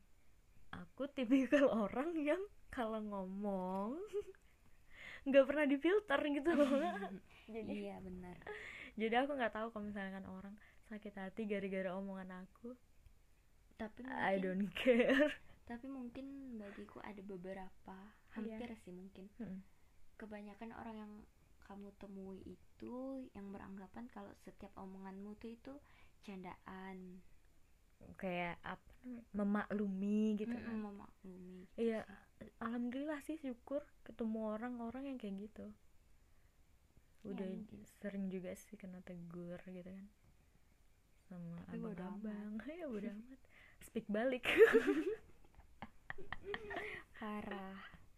aku 0.73 1.09
tipikal 1.13 1.69
orang 1.85 2.17
yang 2.17 2.41
kalau 2.73 3.01
ngomong 3.05 4.01
nggak 5.29 5.45
pernah 5.45 5.67
difilter 5.69 6.21
gitu 6.33 6.51
loh. 6.57 6.71
Jadi 7.55 7.73
iya 7.85 8.01
benar. 8.01 8.37
Jadi 8.97 9.15
aku 9.15 9.37
nggak 9.37 9.53
tahu 9.53 9.67
kalau 9.77 9.85
misalkan 9.85 10.25
orang 10.25 10.55
sakit 10.89 11.15
hati 11.21 11.45
gara-gara 11.45 11.93
omongan 12.01 12.49
aku. 12.49 12.73
Tapi 13.77 14.09
I 14.09 14.41
mungkin 14.41 14.41
don't 14.41 14.69
care 14.73 15.37
tapi 15.69 15.87
mungkin 15.91 16.27
bagiku 16.61 16.99
ada 17.11 17.23
beberapa 17.33 17.97
Iya. 18.37 18.59
hampir 18.59 18.69
sih 18.85 18.93
mungkin. 19.01 19.27
Mm. 19.41 19.61
kebanyakan 20.21 20.71
orang 20.81 20.97
yang 21.03 21.13
kamu 21.67 21.89
temui 22.01 22.41
itu 22.57 22.97
yang 23.37 23.47
beranggapan 23.55 24.05
kalau 24.15 24.33
setiap 24.45 24.73
omonganmu 24.85 25.31
tuh 25.43 25.51
itu 25.59 25.75
candaan. 26.25 26.99
Kayak 28.21 28.57
apa 28.65 28.93
memaklumi 29.39 30.19
gitu 30.41 30.57
Mm-mm, 30.57 30.65
kan. 30.67 30.77
memaklumi 30.85 31.63
iya 31.85 32.01
alhamdulillah 32.65 33.21
sih 33.27 33.37
syukur 33.45 33.83
ketemu 34.07 34.41
orang-orang 34.57 35.05
yang 35.13 35.19
kayak 35.23 35.37
gitu. 35.49 35.67
Udah 37.31 37.49
mungkin. 37.49 37.83
sering 38.01 38.25
juga 38.35 38.51
sih 38.57 38.77
kena 38.81 39.01
tegur 39.09 39.61
gitu 39.69 39.91
kan. 39.91 40.07
Sama 41.29 41.59
abang-abang. 41.75 42.55
ya 42.81 42.87
bodo 42.89 43.09
amat. 43.11 43.41
Speak 43.87 44.07
balik 44.09 44.45
parah 47.21 47.77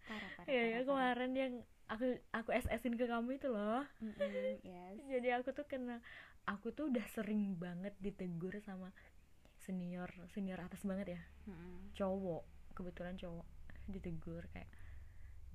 parah 0.09 0.31
parah 0.37 0.49
ya 0.51 0.63
ya 0.75 0.81
kemarin 0.83 1.33
yang 1.37 1.55
aku 1.89 2.21
aku 2.37 2.51
SS-in 2.53 3.01
ke 3.01 3.09
kamu 3.09 3.41
itu 3.41 3.49
loh. 3.49 3.81
Mm-mm, 4.05 4.61
yes. 4.61 4.97
Jadi 5.09 5.29
aku 5.33 5.57
tuh 5.57 5.65
kena 5.65 6.05
aku 6.45 6.73
tuh 6.73 6.93
udah 6.93 7.05
sering 7.13 7.57
banget 7.57 7.97
ditegur 8.01 8.57
sama 8.61 8.93
senior 9.59 10.09
senior 10.33 10.61
atas 10.61 10.85
banget 10.85 11.17
ya. 11.19 11.23
Mm-mm. 11.49 11.93
cowok 11.97 12.45
kebetulan 12.77 13.17
cowok 13.19 13.47
ditegur 13.89 14.45
kayak 14.53 14.69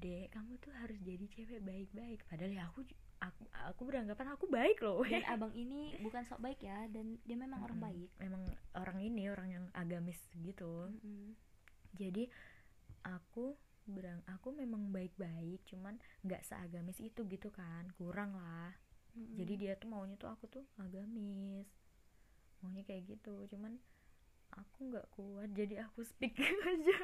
dek 0.02 0.34
kamu 0.34 0.58
tuh 0.60 0.74
harus 0.74 0.98
jadi 1.06 1.26
cewek 1.30 1.62
baik-baik. 1.62 2.26
Padahal 2.28 2.52
ya 2.52 2.64
aku 2.68 2.82
aku 3.22 3.42
aku 3.54 3.82
beranggapan 3.88 4.28
aku 4.34 4.46
baik 4.50 4.82
loh. 4.82 5.06
Dan 5.06 5.24
abang 5.34 5.54
ini 5.54 5.96
bukan 6.02 6.26
sok 6.26 6.42
baik 6.42 6.60
ya 6.66 6.90
dan 6.90 7.22
dia 7.24 7.38
memang 7.38 7.62
orang 7.62 7.78
Mm-mm. 7.78 7.88
baik. 7.94 8.10
Memang 8.20 8.42
orang 8.74 8.98
ini 9.00 9.30
orang 9.30 9.50
yang 9.54 9.66
agamis 9.78 10.20
gitu. 10.42 10.90
Mm-mm. 10.90 11.38
Jadi 11.94 12.28
aku 13.06 13.56
berang 13.84 14.24
aku 14.32 14.56
memang 14.56 14.96
baik-baik 14.96 15.60
cuman 15.68 16.00
nggak 16.24 16.44
seagamis 16.48 17.00
itu 17.04 17.22
gitu 17.28 17.50
kan 17.52 17.84
kurang 18.00 18.32
lah. 18.40 18.72
Mm-mm. 19.14 19.36
jadi 19.38 19.54
dia 19.62 19.74
tuh 19.78 19.90
maunya 19.94 20.18
tuh 20.18 20.30
aku 20.34 20.46
tuh 20.50 20.66
agamis 20.82 21.68
maunya 22.64 22.84
kayak 22.88 23.04
gitu. 23.18 23.36
Cuman 23.52 23.78
aku 24.54 24.80
nggak 24.90 25.08
kuat 25.16 25.50
jadi 25.54 25.86
aku 25.86 26.02
speak 26.06 26.34
aja. 26.72 26.98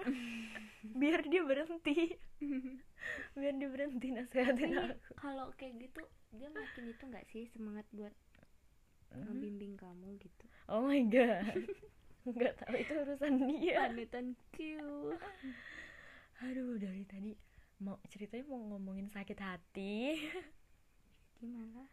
Biar 0.95 1.21
dia 1.27 1.41
berhenti. 1.45 2.15
Biar 3.39 3.53
dia 3.59 3.69
berhenti 3.69 4.07
nasehatin 4.13 4.71
Tapi 4.71 4.93
aku. 4.95 5.13
kalau 5.17 5.47
kayak 5.59 5.75
gitu 5.83 6.01
dia 6.31 6.49
makin 6.53 6.85
itu 6.93 7.03
nggak 7.05 7.25
sih 7.31 7.45
semangat 7.53 7.85
buat 7.91 8.13
Hmm. 9.09 9.25
ngebimbing 9.25 9.73
kamu 9.73 10.21
gitu? 10.21 10.45
Oh 10.69 10.85
my 10.85 11.01
god 11.09 11.65
nggak 12.25 12.53
tahu 12.59 12.75
itu 12.75 12.93
urusan 12.93 13.33
dia. 13.47 13.75
Panutan 13.87 14.27
Q. 14.51 14.57
Aduh 16.39 16.79
dari 16.79 17.03
tadi 17.03 17.31
mau 17.79 17.99
ceritanya 18.07 18.43
mau 18.47 18.59
ngomongin 18.71 19.07
sakit 19.07 19.39
hati. 19.39 20.19
Gimana? 21.39 21.87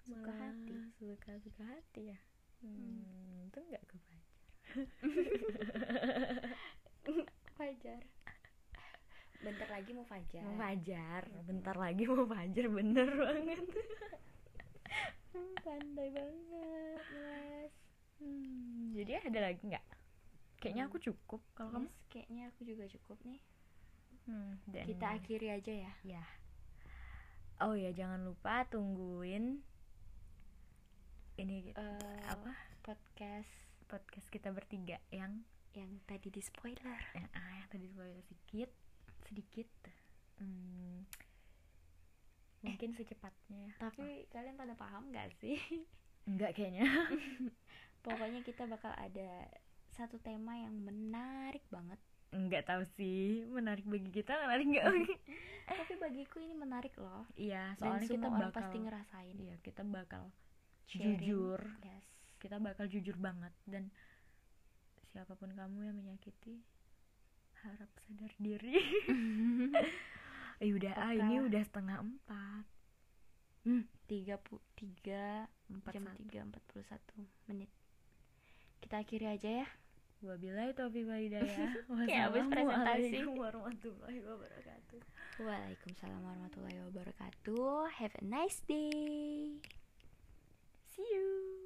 Suka 0.00 0.28
Malah 0.28 0.52
hati? 0.52 0.74
suka 0.96 1.32
suka 1.40 1.62
hati 1.64 2.12
ya? 2.12 2.18
Hmm, 2.60 3.48
itu 3.48 3.58
nggak 3.58 3.84
kebaca 3.88 4.18
Fajar. 7.56 8.02
Bentar 9.40 9.68
lagi 9.72 9.90
mau 9.92 10.04
Fajar. 10.04 10.44
Mau 10.44 10.56
fajar. 10.56 11.22
Bentar 11.48 11.74
lagi 11.74 12.02
mau 12.04 12.24
fajar 12.24 12.64
bener 12.68 13.08
banget. 13.08 13.64
Hmm, 15.30 15.54
pandai 15.62 16.10
banget 16.10 16.98
mas. 17.14 17.70
Hmm, 17.70 17.89
jadi 19.00 19.24
ada 19.24 19.40
lagi 19.42 19.62
nggak? 19.62 19.86
Kayaknya 20.58 20.82
Hmm. 20.82 20.90
aku 20.90 20.98
cukup. 21.02 21.40
Kalau 21.54 21.70
kamu? 21.70 21.86
Yes, 21.86 21.96
kayaknya 22.06 22.42
aku 22.46 22.60
juga 22.62 22.84
cukup 22.88 23.18
nih. 23.24 23.40
Hmm, 24.22 24.52
dan- 24.66 24.86
kita 24.86 25.06
akhiri 25.10 25.48
aja 25.50 25.72
ya. 25.74 25.92
Ya. 26.02 26.24
Oh 27.58 27.72
ya 27.72 27.90
jangan 27.90 28.22
lupa 28.22 28.64
tungguin 28.66 29.60
ini 31.36 31.72
Eh, 31.72 32.20
apa? 32.26 32.52
podcast. 32.80 33.48
Podcast 33.84 34.28
kita 34.28 34.48
bertiga 34.50 35.00
yang 35.10 35.42
yang 35.72 36.00
tadi 36.04 36.28
di 36.28 36.40
spoiler. 36.40 37.00
Yang 37.12 37.28
ah 37.32 37.52
yang 37.54 37.68
tadi 37.68 37.86
spoiler 37.86 38.20
sedikit 38.22 38.70
sedikit. 39.22 39.68
Hmm, 40.36 41.04
mungkin 42.60 42.92
secepatnya. 42.92 43.66
ya 43.66 43.76
tapi 43.78 44.24
kalian 44.28 44.54
pada 44.54 44.72
paham 44.74 45.08
gak 45.10 45.32
sih? 45.34 45.56
Enggak 46.22 46.52
kayaknya 46.54 46.84
pokoknya 48.00 48.40
kita 48.44 48.64
bakal 48.66 48.92
ada 48.96 49.48
satu 49.94 50.16
tema 50.22 50.56
yang 50.56 50.74
menarik 50.80 51.64
banget. 51.68 52.00
Enggak 52.30 52.62
tahu 52.70 52.86
sih 52.94 53.42
menarik 53.50 53.82
bagi 53.84 54.10
kita 54.14 54.38
menarik 54.46 54.64
enggak 54.70 54.86
tapi 55.80 55.94
bagiku 55.98 56.38
ini 56.42 56.54
menarik 56.54 56.94
loh. 56.98 57.26
Iya 57.34 57.74
dan 57.78 57.98
soalnya 57.98 58.06
semua 58.06 58.18
kita 58.18 58.28
bakal 58.30 58.50
pasti 58.54 58.76
ngerasain. 58.82 59.36
Iya 59.38 59.54
kita 59.62 59.82
bakal 59.86 60.22
Sharing. 60.86 61.18
jujur. 61.18 61.60
yes. 61.82 62.06
Kita 62.40 62.56
bakal 62.58 62.86
jujur 62.90 63.16
banget. 63.18 63.52
Dan 63.66 63.90
siapa 65.10 65.34
pun 65.34 65.50
kamu 65.54 65.90
yang 65.90 65.96
menyakiti 65.98 66.62
harap 67.66 67.90
sadar 68.06 68.32
diri. 68.40 68.78
Eh 70.62 70.70
udah 70.76 70.92
ah 70.96 71.12
ini 71.14 71.44
udah 71.44 71.62
setengah 71.66 71.98
empat. 72.02 72.64
Tiga 74.08 74.40
pu- 74.40 74.64
tiga 74.74 75.46
empat 75.70 75.92
jam 75.94 76.06
tiga 76.26 76.40
empat 76.46 76.62
puluh 76.66 76.86
satu 76.88 77.14
menit 77.46 77.70
kita 78.80 79.04
akhiri 79.04 79.26
aja 79.28 79.50
ya 79.64 79.68
Wabillahi 80.20 80.76
taufiq 80.76 81.08
walhidayah. 81.08 81.72
Kayak 82.08 82.28
habis 82.28 82.44
presentasi. 82.52 83.24
warahmatullahi 83.24 84.20
wabarakatuh. 84.20 85.00
Waalaikumsalam 85.40 86.20
warahmatullahi 86.20 86.76
wabarakatuh. 86.92 87.88
Have 87.96 88.12
a 88.20 88.24
nice 88.28 88.60
day. 88.68 89.56
See 90.92 91.08
you. 91.08 91.59